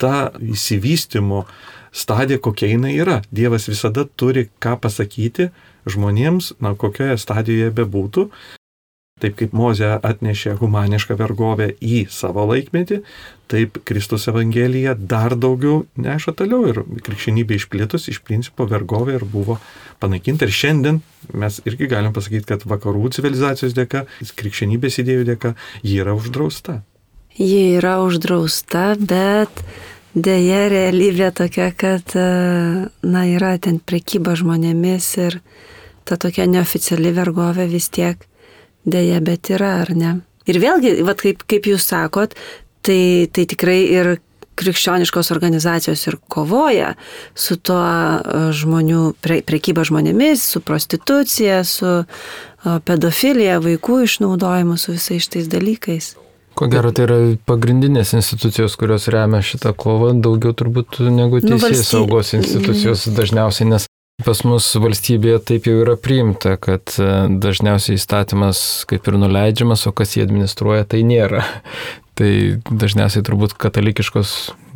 [0.00, 1.44] ta įsivystimo
[1.92, 3.20] stadija, kokia jinai yra.
[3.34, 5.50] Dievas visada turi ką pasakyti
[5.88, 8.28] žmonėms, na, kokioje stadijoje bebūtų,
[9.22, 12.98] Taip kaip Moze atnešė humanišką vergovę į savo laikmetį,
[13.52, 19.60] taip Kristus Evangelija dar daugiau neša toliau ir krikščionybė išplitus iš principo vergovė ir buvo
[20.02, 20.48] panaikinta.
[20.48, 20.98] Ir šiandien
[21.38, 24.08] mes irgi galim pasakyti, kad vakarų civilizacijos dėka,
[24.40, 25.54] krikščionybės idėjų dėka,
[25.86, 26.80] ji yra uždrausta.
[27.38, 29.62] Ji yra uždrausta, bet
[30.18, 35.38] dėja realybė tokia, kad na, yra ten prekyba žmonėmis ir
[36.02, 38.26] ta tokia neoficiali vergovė vis tiek
[38.84, 40.18] Deja, bet yra, ar ne?
[40.50, 42.34] Ir vėlgi, vat, kaip, kaip jūs sakot,
[42.82, 44.16] tai, tai tikrai ir
[44.58, 46.92] krikščioniškos organizacijos ir kovoja
[47.34, 54.96] su tuo e, žmonių, pre, prekyba žmonėmis, su prostitucija, su e, pedofilija, vaikų išnaudojimu, su
[54.96, 56.12] visais šitais dalykais.
[56.58, 57.18] Ko gero, tai yra
[57.48, 61.88] pagrindinės institucijos, kurios remia šitą kovą, daugiau turbūt negu teisės nu, valsty...
[61.88, 63.88] saugos institucijos dažniausiai, nes
[64.22, 67.06] Pas mus valstybėje taip jau yra priimta, kad e,
[67.42, 71.44] dažniausiai įstatymas kaip ir nuleidžiamas, o kas jį administruoja, tai nėra.
[72.12, 72.28] Tai
[72.68, 74.32] dažniausiai turbūt katalikiškos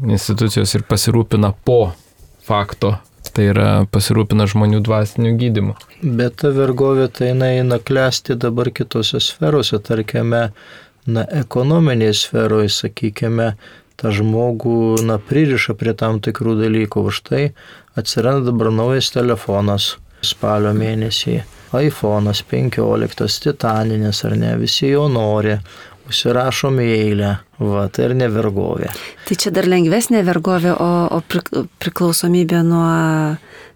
[0.08, 1.90] institucijos ir pasirūpina po
[2.48, 2.94] fakto
[3.36, 5.76] tai yra pasirūpina žmonių dvasiniu gydimu.
[6.00, 10.42] Bet ta vergovė tai eina klesti dabar kitose sferose, tarkime,
[11.06, 13.52] na, ekonominėje sferoje, sakykime,
[14.00, 17.06] tą žmogų, na, pririša prie tam tikrų dalykų.
[17.10, 17.42] Už tai
[17.96, 21.42] atsiranda dabar naujas telefonas spalio mėnesį.
[21.76, 25.56] iPhone'as 15, titaninis ar ne, visi jo nori,
[26.06, 28.92] užsirašom į eilę, va, tai ir nevergovė.
[29.26, 31.20] Tai čia dar lengvesnė vergovė, o, o
[31.82, 32.86] priklausomybė nuo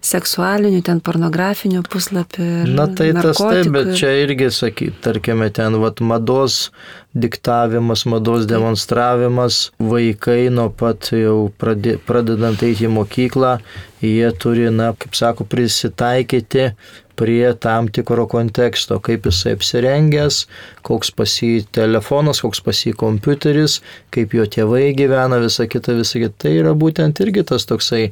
[0.05, 2.47] seksualinių, ten pornografinių puslapių.
[2.73, 6.71] Na tai tas taip, bet čia irgi, sakyt, tarkime, ten vat, mados
[7.13, 13.57] diktavimas, mados demonstravimas, vaikai nuo pat jau pradė, pradedant eiti į mokyklą,
[14.01, 16.71] jie turi, na, kaip sako, prisitaikyti
[17.19, 20.45] prie tam tikro konteksto, kaip jisai apsirengęs,
[20.87, 23.79] koks pas jį telefonas, koks pas jį kompiuteris,
[24.13, 26.37] kaip jo tėvai gyvena, visa kita, visa kita.
[26.45, 28.11] Tai yra būtent irgi tas toksai,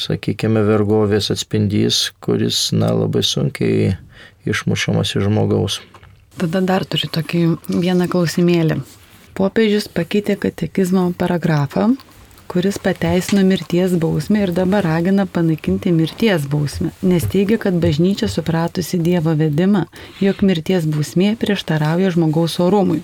[0.00, 3.94] sakykime, vergovės atspindys, kuris, na, labai sunkiai
[4.48, 5.80] išmušamas iš žmogaus.
[6.38, 8.80] Tada dar turiu tokį vieną klausimėlį.
[9.34, 11.92] Popiežius pakeitė katekizmo paragrafą,
[12.54, 19.00] kuris pateisino mirties bausmę ir dabar ragina panaikinti mirties bausmę, nes teigia, kad bažnyčia supratusi
[19.02, 19.80] Dievo vedimą,
[20.22, 23.00] jog mirties bausmė prieštarauja žmogaus orumui.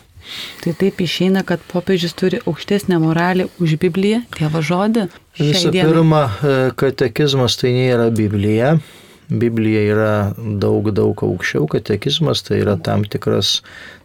[0.62, 5.08] Tai taip išeina, kad popiežius turi aukštesnę moralę už Bibliją, Dievo žodį.
[5.40, 8.76] Visų pirma, e, katekizmas tai nėra Biblija.
[9.30, 13.60] Biblija yra daug, daug aukščiau, katekizmas tai yra tam tikras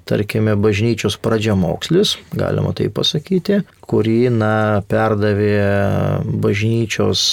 [0.05, 5.57] tarkime, bažnyčios pradžiamokslis, galima tai pasakyti, kurį, na, perdavė
[6.45, 7.25] bažnyčios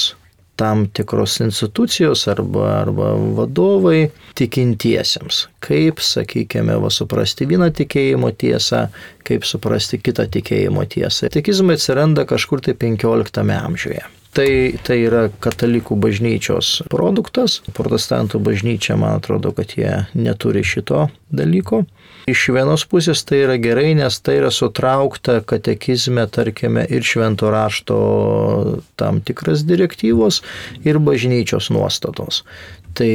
[0.62, 5.46] tam tikros institucijos arba, arba vadovai tikintiesiems.
[5.62, 8.84] Kaip, sakykime, va, suprasti vieną tikėjimo tiesą,
[9.26, 11.32] kaip suprasti kitą tikėjimo tiesą.
[11.34, 14.04] Tikizmai atsiranda kažkur tai 15 amžiuje.
[14.32, 14.48] Tai,
[14.86, 17.58] tai yra katalikų bažnyčios produktas.
[17.76, 21.82] Protestantų bažnyčia, man atrodo, kad jie neturi šito dalyko.
[22.30, 27.98] Iš vienos pusės tai yra gerai, nes tai yra sutraukta katekizme, tarkime, ir švento rašto
[29.00, 30.42] tam tikras direktyvos
[30.86, 32.42] ir bažnyčios nuostatos.
[32.94, 33.12] Tai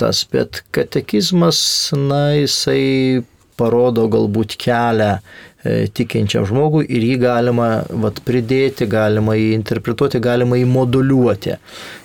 [0.00, 1.60] tas, bet katekizmas,
[1.96, 3.22] na, jisai
[3.60, 5.20] parodo galbūt kelią
[5.60, 7.66] E, tikinčiam žmogui ir jį galima
[8.00, 11.58] vat, pridėti, galima jį interpretuoti, galima jį moduliuoti.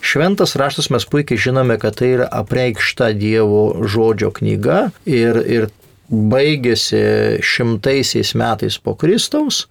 [0.04, 5.70] Šventas raštas mes puikiai žinome, kad tai yra apreikšta Dievo žodžio knyga ir, ir
[6.10, 7.02] baigėsi
[7.44, 9.66] šimtaisiais metais po Kristaus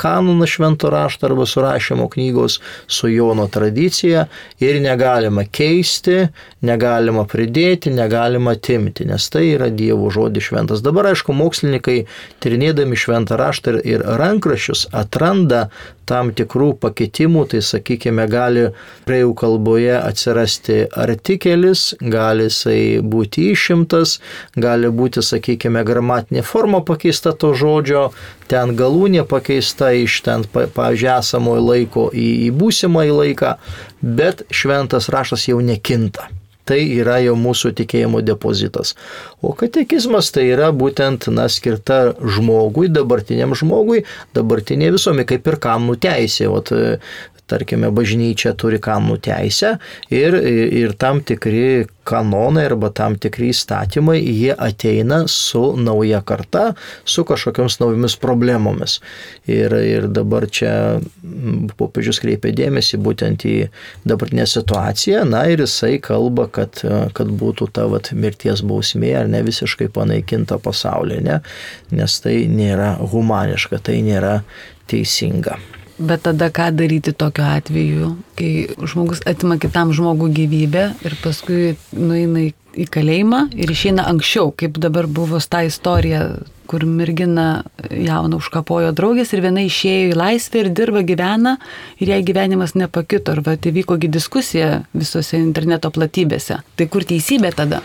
[0.00, 4.24] kanoną švento rašto arba surašymo knygos su Jono tradicija
[4.60, 6.22] ir negalima keisti,
[6.60, 10.80] negalima pridėti, negalima timti, nes tai yra Dievo žodis šventas.
[10.86, 11.98] Dabar, aišku, mokslininkai
[12.40, 15.66] tyrinėdami šventą raštą ir, ir rankraščius atranda
[16.10, 18.66] tam tikrų pakitimų, tai sakykime, gali
[19.10, 22.80] reijų kalboje atsirasti artikelis, gali jisai
[23.14, 24.18] būti išimtas,
[24.58, 28.08] gali būti, sakykime, gramatinė forma pakeista to žodžio,
[28.50, 33.54] ten galūnė pakeista iš ten, pavyzdžiui, esamojo laiko į, į būsimąjį laiką,
[34.02, 36.30] bet šventas raštas jau nekinta
[36.70, 38.94] tai yra jau mūsų tikėjimo depozitas.
[39.42, 44.04] O katekizmas tai yra būtent, na, skirta žmogui, dabartiniam žmogui,
[44.36, 46.48] dabartinė visuomenė, kaip ir kam nuteisė.
[46.50, 46.72] Ot,
[47.50, 49.76] tarkime, bažnyčia turi kanų teisę
[50.14, 56.72] ir, ir tam tikri kanonai arba tam tikri įstatymai, jie ateina su nauja karta,
[57.04, 58.98] su kažkokiams naujomis problemomis.
[59.50, 60.72] Ir, ir dabar čia
[61.78, 63.56] popiežius kreipia dėmesį būtent į
[64.08, 66.82] dabartinę situaciją, na ir jisai kalba, kad,
[67.16, 71.40] kad būtų ta vat, mirties bausmė ar ne visiškai panaikinta pasaulyje, ne?
[71.94, 74.40] nes tai nėra humaniška, tai nėra
[74.90, 75.60] teisinga.
[76.00, 78.52] Bet tada ką daryti tokiu atveju, kai
[78.88, 85.10] žmogus atima kitam žmogų gyvybę ir paskui nueina į kalėjimą ir išeina anksčiau, kaip dabar
[85.10, 86.22] buvo ta istorija,
[86.70, 91.56] kur mergina jauna užkapojo draugės ir viena išėjo į laisvę ir dirba, gyvena
[91.98, 93.34] ir jai gyvenimas nepakito.
[93.34, 96.62] Ir va, tai vykogi diskusija visose interneto platybėse.
[96.78, 97.82] Tai kur teisybė tada?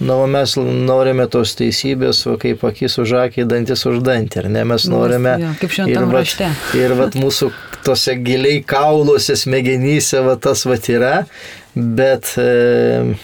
[0.00, 4.50] Na, o mes norime tos teisybės, o kaip akis už akį, dantis už dantį, ar
[4.54, 4.62] ne?
[4.70, 5.32] Mes norime.
[5.42, 6.50] Jo, kaip šventame rašte.
[6.78, 7.50] Ir vat mūsų
[7.86, 11.16] tose giliai kauluose, smegenyse, va tas va yra,
[11.74, 13.16] bet e,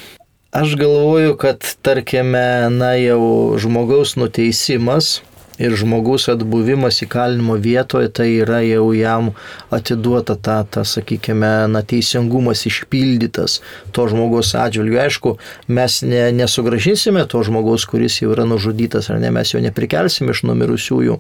[0.51, 5.21] aš galvoju, kad tarkime, na jau žmogaus nuteisimas
[5.59, 9.31] ir žmogus atbuvimas įkalinimo vietoje, tai yra jau jam
[9.75, 13.61] atiduota ta, ta sakykime, na, teisingumas išpildytas
[13.95, 14.99] to žmogaus atžvilgiu.
[15.05, 15.35] Aišku,
[15.69, 20.45] mes ne, nesugražinsime to žmogaus, kuris jau yra nužudytas, ar ne, mes jo neprikelsime iš
[20.49, 21.19] numirusiųjų,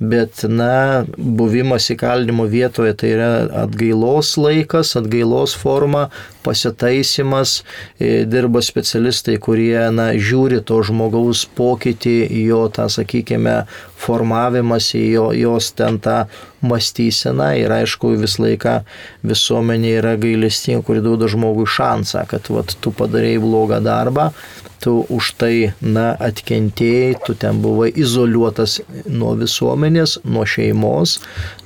[0.00, 3.32] bet, na, buvimas įkalinimo vietoje tai yra
[3.66, 6.08] atgailos laikas, atgailos forma,
[6.46, 7.58] pasitaisimas,
[7.98, 13.64] e, dirba specialistai, kurie, na, žiūri to žmogaus pokytį, jo tą, sakykime,
[14.06, 16.24] formavimąsi, jo, jos ten tą
[16.62, 17.50] mąstyseną.
[17.60, 18.78] Ir aišku vis laiką
[19.26, 24.30] visuomenė yra gailestinga, kuri duoda žmogui šansą, kad vat, tu padarėjai blogą darbą,
[24.82, 31.18] tu už tai, na, atkentėjai, tu ten buvai izoliuotas nuo visuomenės, nuo šeimos,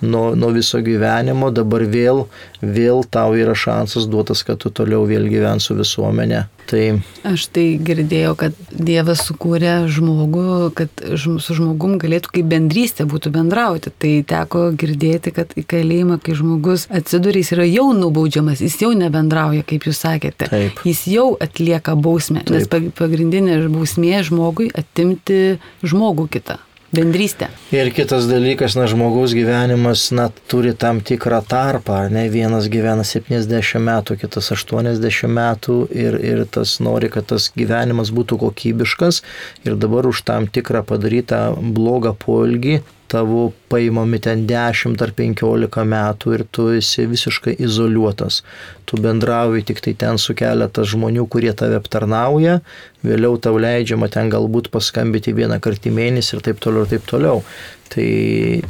[0.03, 2.27] nuo, nuo viso gyvenimo, dabar vėl,
[2.63, 6.47] vėl tau yra šansas duotas, kad tu toliau vėl gyvensi visuomenė.
[6.71, 6.85] Tai...
[7.27, 13.93] Aš tai girdėjau, kad Dievas sukūrė žmogų, kad su žmogum galėtų kaip bendrystė būtų bendrauti.
[13.93, 18.95] Tai teko girdėti, kad į kalėjimą, kai žmogus atsiduria, jis yra jau nubaudžiamas, jis jau
[18.97, 20.51] nebendrauja, kaip jūs sakėte.
[20.53, 20.81] Taip.
[20.87, 22.57] Jis jau atlieka bausmę, Taip.
[22.57, 26.61] nes pagrindinė bausmė žmogui atimti žmogų kitą
[26.93, 27.49] bendrystę.
[27.73, 33.05] Ir kitas dalykas, na, žmogaus gyvenimas, na, turi tam tikrą tarpą, ar ne, vienas gyvena
[33.07, 39.23] 70 metų, kitas 80 metų ir, ir tas nori, kad tas gyvenimas būtų kokybiškas
[39.67, 46.35] ir dabar už tam tikrą padarytą blogą poelgį tavo paimami ten 10 ar 15 metų
[46.37, 48.43] ir tu esi visiškai izoliuotas.
[48.87, 52.61] Tu bendrauji tik tai ten su keletas žmonių, kurie tave aptarnauja,
[53.07, 57.11] vėliau tau leidžiama ten galbūt paskambyti vieną kartą į mėnesį ir taip toliau ir taip
[57.11, 57.45] toliau.
[57.91, 58.09] Tai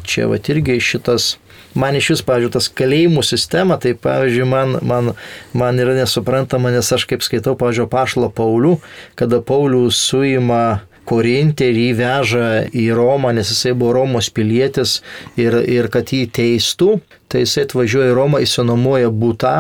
[0.09, 1.35] čia va irgi šitas
[1.75, 5.13] man iš vis, pavyzdžiui, tas kalėjimų sistema, tai, pavyzdžiui, man, man,
[5.55, 8.77] man yra nesuprantama, nes aš kaip skaitau, pavyzdžiui, Pašlo Paulių,
[9.19, 15.01] kada Paulių suima Korintė ir jį veža į Romą, nes jisai buvo Romos pilietis
[15.41, 19.55] ir, ir kad jį teistų, tai jisai atvažiuoja į Romą, įsinuomoja būtą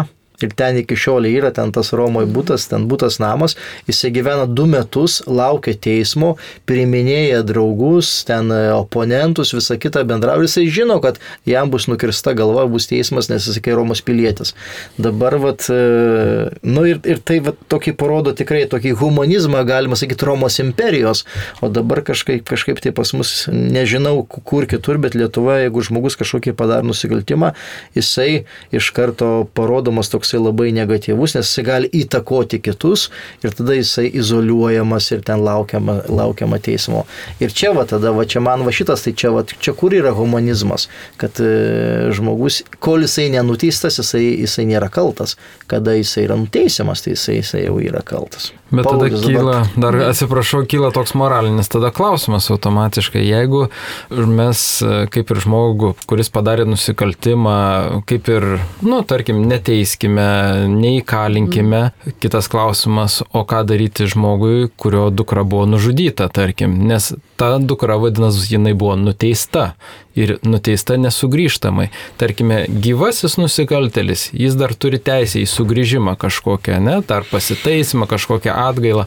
[0.46, 3.56] ir ten iki šiol yra ten tas Romoje būtas, ten būtas namas,
[3.88, 6.34] jisai gyvena du metus, laukia teismo,
[6.68, 12.66] priminėja draugus, ten e, oponentus, visą kitą bendrauja, jisai žino, kad jam bus nukirsta galva,
[12.70, 14.54] bus teismas, nes jisai kai Romos pilietis.
[15.00, 20.28] Dabar, vat, e, nu ir, ir tai vat, tokį parodo tikrai tokį humanizmą, galima sakyti,
[20.28, 21.24] Romos imperijos,
[21.60, 26.54] o dabar kažkaip, kažkaip tai pas mus, nežinau kur kitur, bet Lietuvoje, jeigu žmogus kažkokį
[26.58, 27.52] padaro nusikaltimą,
[27.96, 33.08] jisai iš karto parodomas toksai labai negatyvus, nes jisai gali įtakoti kitus
[33.42, 37.04] ir tada jisai izoliuojamas ir ten laukiama, laukiama teismo.
[37.40, 40.12] Ir čia va tada, va čia man va šitas, tai čia, va, čia kur yra
[40.14, 47.02] humanizmas, kad e, žmogus, kol jisai nenuteistas, jisai, jisai nėra kaltas, kada jisai yra nuteisiamas,
[47.04, 48.52] tai jisai, jisai jau yra kaltas.
[48.70, 53.22] Bet tada Paulius kyla, dabar- dar atsiprašau, kyla toks moralinis tada klausimas automatiškai.
[53.26, 53.64] Jeigu
[54.10, 57.56] mes, e, kaip ir žmogų, kuris padarė nusikaltimą,
[58.06, 58.46] kaip ir,
[58.86, 60.19] nu, tarkim, neteiskime,
[60.70, 61.82] neįkalinkime,
[62.22, 68.54] kitas klausimas, o ką daryti žmogui, kurio dukra buvo nužudyta, tarkim, nes ta dukra, vadinasi,
[68.54, 69.70] jinai buvo nuteista
[70.18, 71.86] ir nuteista nesugrįžtamai.
[72.20, 79.06] Tarkime, gyvasis nusikaltelis, jis dar turi teisę į sugrįžimą kažkokią, ne, dar pasitaisimą, kažkokią atgailą.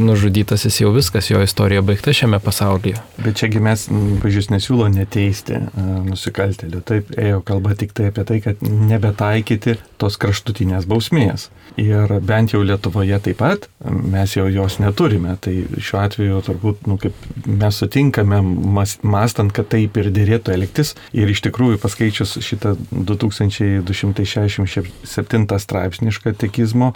[0.00, 3.02] Nužudytas jis jau viskas, jo istorija baigta šiame pasaulyje.
[3.20, 3.84] Bet čiagi mes,
[4.22, 6.80] pažiūrėjus, nesiūlo neteisti e, nusikaltelių.
[6.88, 11.50] Taip ėjo kalba tik tai apie tai, kad nebetaikyti tos kraštutinės bausmės.
[11.80, 15.36] Ir bent jau Lietuvoje taip pat mes jau jos neturime.
[15.40, 17.16] Tai šiuo atveju turbūt, nu, kaip
[17.46, 20.94] mes sutinkame, mas- mastant, kad taip ir dėrėtų elgtis.
[21.12, 26.92] Ir iš tikrųjų paskaičius šitą 2267 straipsnį iš katekizmo,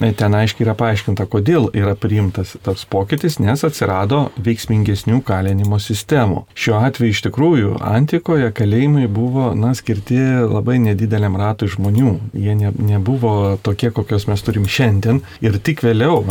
[0.00, 6.46] ten aiškiai yra paaiškinta, kodėl yra priimtas toks pokytis, nes atsirado veiksmingesnių kalinimo sistemų.
[6.56, 12.14] Šiuo atveju iš tikrųjų antikoje kalėjimai buvo na, skirti labai nedideliam ratui žmonių.
[12.32, 15.20] Jie ne, nebuvo tokie, kokios mes turim šiandien.
[15.44, 16.22] Ir tik vėliau,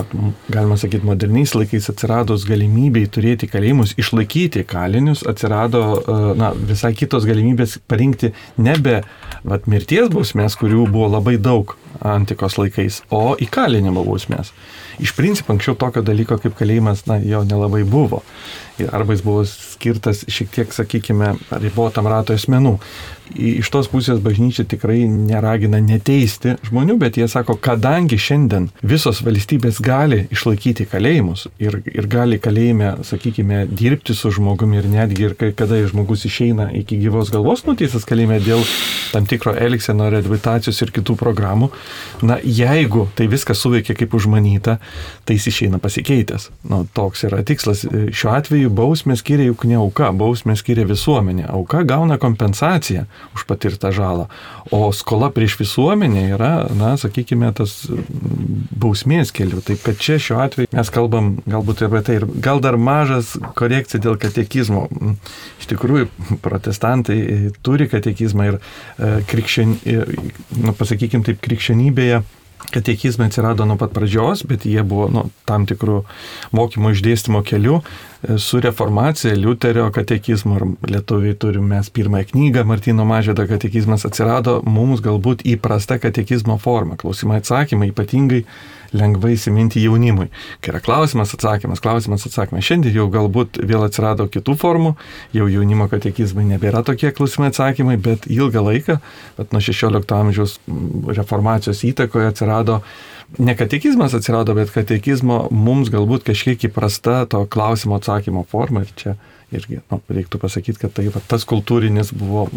[0.49, 7.28] galima sakyti, moderniais laikais atsiradus galimybei turėti kalėjimus, išlaikyti kalinius, atsirado e, na, visai kitos
[7.30, 9.03] galimybės parinkti nebe
[9.43, 14.54] vat, mirties bausmės, kurių buvo labai daug antikos laikais, o įkalinimo bausmės.
[15.00, 18.24] Iš principo anksčiau tokio dalyko kaip kalėjimas, na, jo nelabai buvo.
[18.88, 22.77] Arba jis buvo skirtas šiek tiek, sakykime, ribotam rato asmenų.
[23.30, 29.77] Iš tos pusės bažnyčia tikrai neragina neteisti žmonių, bet jie sako, kadangi šiandien visos valstybės
[29.86, 35.51] gali išlaikyti kalėjimus ir, ir gali kalėjime, sakykime, dirbti su žmogumi ir netgi ir kai,
[35.53, 38.65] kada žmogus išeina iki gyvos galvos nuteistas kalėjime dėl
[39.13, 41.69] tam tikro elgseno, reabilitacijos ir kitų programų,
[42.25, 44.80] na, jeigu tai viskas suveikia kaip užmanyta,
[45.25, 46.49] tai jis išeina pasikeitęs.
[46.69, 47.86] Nu, toks yra tikslas.
[47.86, 51.47] Šiuo atveju bausmę skiria juk ne auka, bausmę skiria visuomenė.
[51.51, 53.05] Auka gauna kompensaciją
[53.36, 54.28] už patirtą žalą,
[54.72, 59.63] o skola prieš visuomenę yra, na, sakykime, tas mm, bausmės keliu.
[59.65, 64.01] Taip kad čia šiuo atveju mes kalbam galbūt apie tai ir gal dar mažas korekcija
[64.05, 64.88] dėl katekizmo.
[64.93, 65.15] Mm,
[65.59, 66.07] Iš tikrųjų,
[66.43, 70.03] protestantai e, turi katekizmą ir e, krikščien, e,
[70.63, 72.24] nu, pasakykime taip, krikščionybėje
[72.74, 76.03] katekizmai atsirado nuo pat pradžios, bet jie buvo nu, tam tikrų
[76.55, 77.80] mokymo išdėstymo kelių.
[77.80, 84.60] E, Su reformacija, Liuterio katekizmu, ir lietuviai turime mes pirmąją knygą, Martino Mažėdo katekizmas atsirado
[84.68, 86.99] mums galbūt įprasta katekizmo forma.
[86.99, 88.43] Klausimai atsakymai ypatingai
[88.96, 90.30] lengvai įsiminti jaunimui.
[90.64, 92.66] Kai yra klausimas, atsakymas, klausimas, atsakymas.
[92.66, 94.96] Šiandien jau galbūt vėl atsirado kitų formų,
[95.36, 99.00] jau jaunimo katekizmai nebėra tokie klausimai, atsakymai, bet ilgą laiką,
[99.38, 102.82] bet nuo 16 amžiaus mm, reformacijos įtakoje atsirado
[103.38, 109.16] ne katekizmas atsirado, bet katekizmo mums galbūt kažkiek įprasta to klausimo atsakymo forma ir čia
[109.56, 112.47] irgi nu, reiktų pasakyti, kad tai va, tas kultūrinis buvo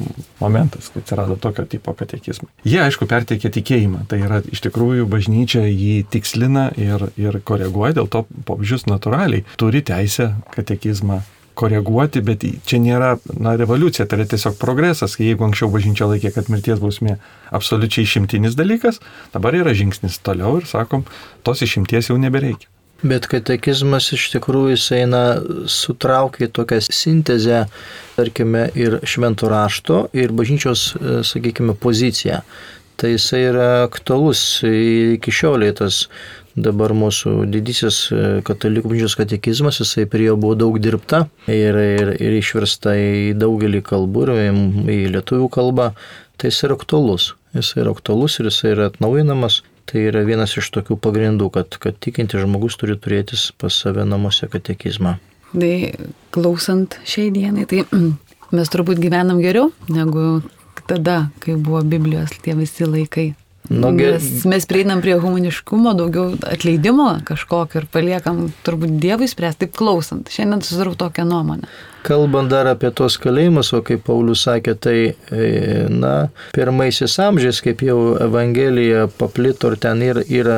[0.40, 2.51] momentas, kai atsirado tokio tipo katekizmai.
[2.66, 8.11] Jie, aišku, perteikė tikėjimą, tai yra iš tikrųjų bažnyčia jį tikslina ir, ir koreguoja, dėl
[8.12, 11.22] to popžius natūraliai turi teisę katekizmą
[11.59, 15.18] koreguoti, bet čia nėra na, revoliucija, tai yra tiesiog progresas.
[15.20, 17.18] Jeigu anksčiau bažnyčia laikė, kad mirties bausmė
[17.55, 19.03] absoliučiai išimtinis dalykas,
[19.34, 21.05] dabar yra žingsnis toliau ir sakom,
[21.47, 22.70] tos išimties jau nebereikia.
[23.03, 25.22] Bet katekizmas iš tikrųjų jis eina
[25.70, 27.64] sutraukia tokią sintezę,
[28.14, 32.44] tarkime, ir šventų rašto, ir bažnyčios, e, sakykime, poziciją.
[32.96, 36.05] Tai jisai yra aktualus iki šioliai tas
[36.55, 42.14] dabar mūsų didysis e, katalikų bažnyčios katekizmas, jisai prie jo buvo daug dirbta ir, ir,
[42.22, 44.34] ir išversta į daugelį kalbų ir
[44.94, 45.90] į lietuvių kalbą.
[46.38, 47.32] Tai jis yra aktualus.
[47.57, 49.62] Jis yra aktualus ir jis yra atnaujinamas.
[49.91, 54.47] Tai yra vienas iš tokių pagrindų, kad, kad tikinti žmogus turi turėti pas save namuose
[54.53, 55.16] katekizmą.
[55.53, 55.72] Tai
[56.33, 57.83] klausant šiai dienai, tai
[58.57, 60.41] mes turbūt gyvenam geriau negu
[60.89, 63.33] tada, kai buvo Biblijos tie visi laikai.
[63.70, 69.66] Nu, ge- Nes mes prieinam prie humaniškumo, daugiau atleidimo kažkokio ir paliekam turbūt Dievui spręsti,
[69.66, 70.28] taip klausant.
[70.35, 71.68] Šiandien susidarau tokią nuomonę.
[72.03, 74.96] Kalbant dar apie tos kalėjimus, o kaip Paulius sakė, tai,
[75.30, 75.50] e,
[75.86, 80.57] na, pirmaisiais amžiais, kaip jau Evangelija paplito ir ten yra, yra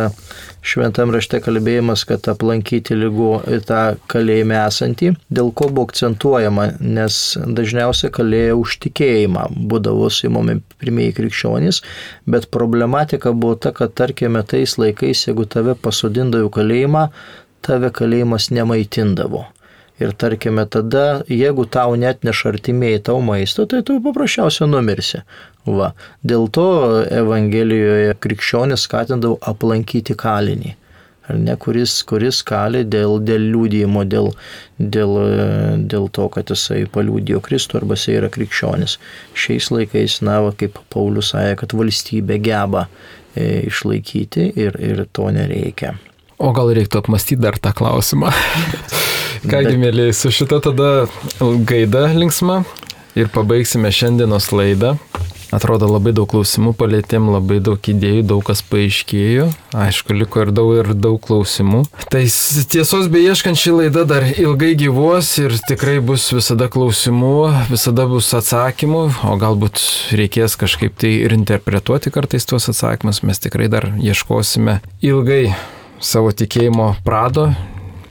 [0.64, 8.14] šventam rašte kalbėjimas, kad aplankyti lygo tą kalėjime esantį, dėl ko buvo akcentuojama, nes dažniausiai
[8.16, 11.82] kalėjo už tikėjimą, būdavo suimami pirmieji krikščionys,
[12.24, 17.10] bet problematika buvo ta, kad tarkime tais laikais, jeigu tave pasodindavo kalėjimą,
[17.64, 19.44] tave kalėjimas nemaitindavo.
[20.02, 25.20] Ir tarkime tada, jeigu tau net neš artimieji tau maisto, tai tu paprasčiausiai numirsi.
[25.64, 25.92] Va.
[26.26, 26.66] Dėl to
[27.06, 30.74] Evangelijoje krikščionis skatindavo aplankyti kalinį.
[31.24, 34.32] Ar ne, kuris, kuris kali dėl, dėl liūdėjimo, dėl,
[34.78, 35.14] dėl,
[35.88, 38.98] dėl to, kad jisai paliūdėjo Kristų arba jisai yra krikščionis.
[39.32, 42.88] Šiais laikais, na, va, kaip Paulius sąja, kad valstybė geba
[43.32, 45.94] e, išlaikyti ir, ir to nereikia.
[46.38, 48.32] O gal reiktų apmastyti dar tą klausimą.
[49.50, 50.90] Kągi, mėlyai, su šita tada
[51.68, 52.62] gaida linksma
[53.18, 54.96] ir pabaigsime šiandienos laidą.
[55.54, 59.44] Atrodo, labai daug klausimų palėtėm, labai daug idėjų, daug kas paaiškėjo.
[59.84, 61.84] Aišku, liko ir daug, ir daug klausimų.
[62.10, 62.22] Tai
[62.72, 67.36] tiesos beieškant šį laidą dar ilgai gyvuos ir tikrai bus visada klausimų,
[67.70, 69.78] visada bus atsakymų, o galbūt
[70.18, 73.22] reikės kažkaip tai ir interpretuoti kartais tuos atsakymus.
[73.22, 75.44] Mes tikrai dar ieškosime ilgai
[76.04, 77.48] savo tikėjimo prado,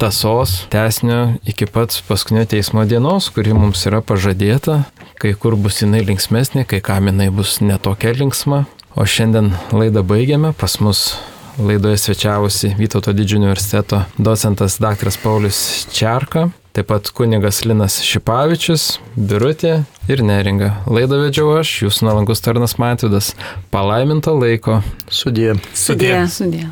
[0.01, 4.83] tasos, tesnio iki pat paskutinio teismo dienos, kuri mums yra pažadėta.
[5.21, 8.65] Kai kur bus jinai linksmesnė, kai kam jinai bus netokia linksma.
[8.99, 10.51] O šiandien laidą baigiame.
[10.57, 11.13] Pas mus
[11.57, 15.13] laidoje svečiavosi Vytauto didžiojo universiteto docentas dr.
[15.23, 16.49] Paulius Čerka.
[16.73, 20.71] Taip pat kunigas Linas Šipavičius, Birutė ir Neringa.
[20.89, 23.35] Laidą vedžiau aš, jūsų nalankus tarnas Matvidas.
[23.69, 24.81] Palaiminto laiko.
[25.05, 25.53] Sudė.
[25.77, 26.15] Sudė.
[26.33, 26.65] Sudė.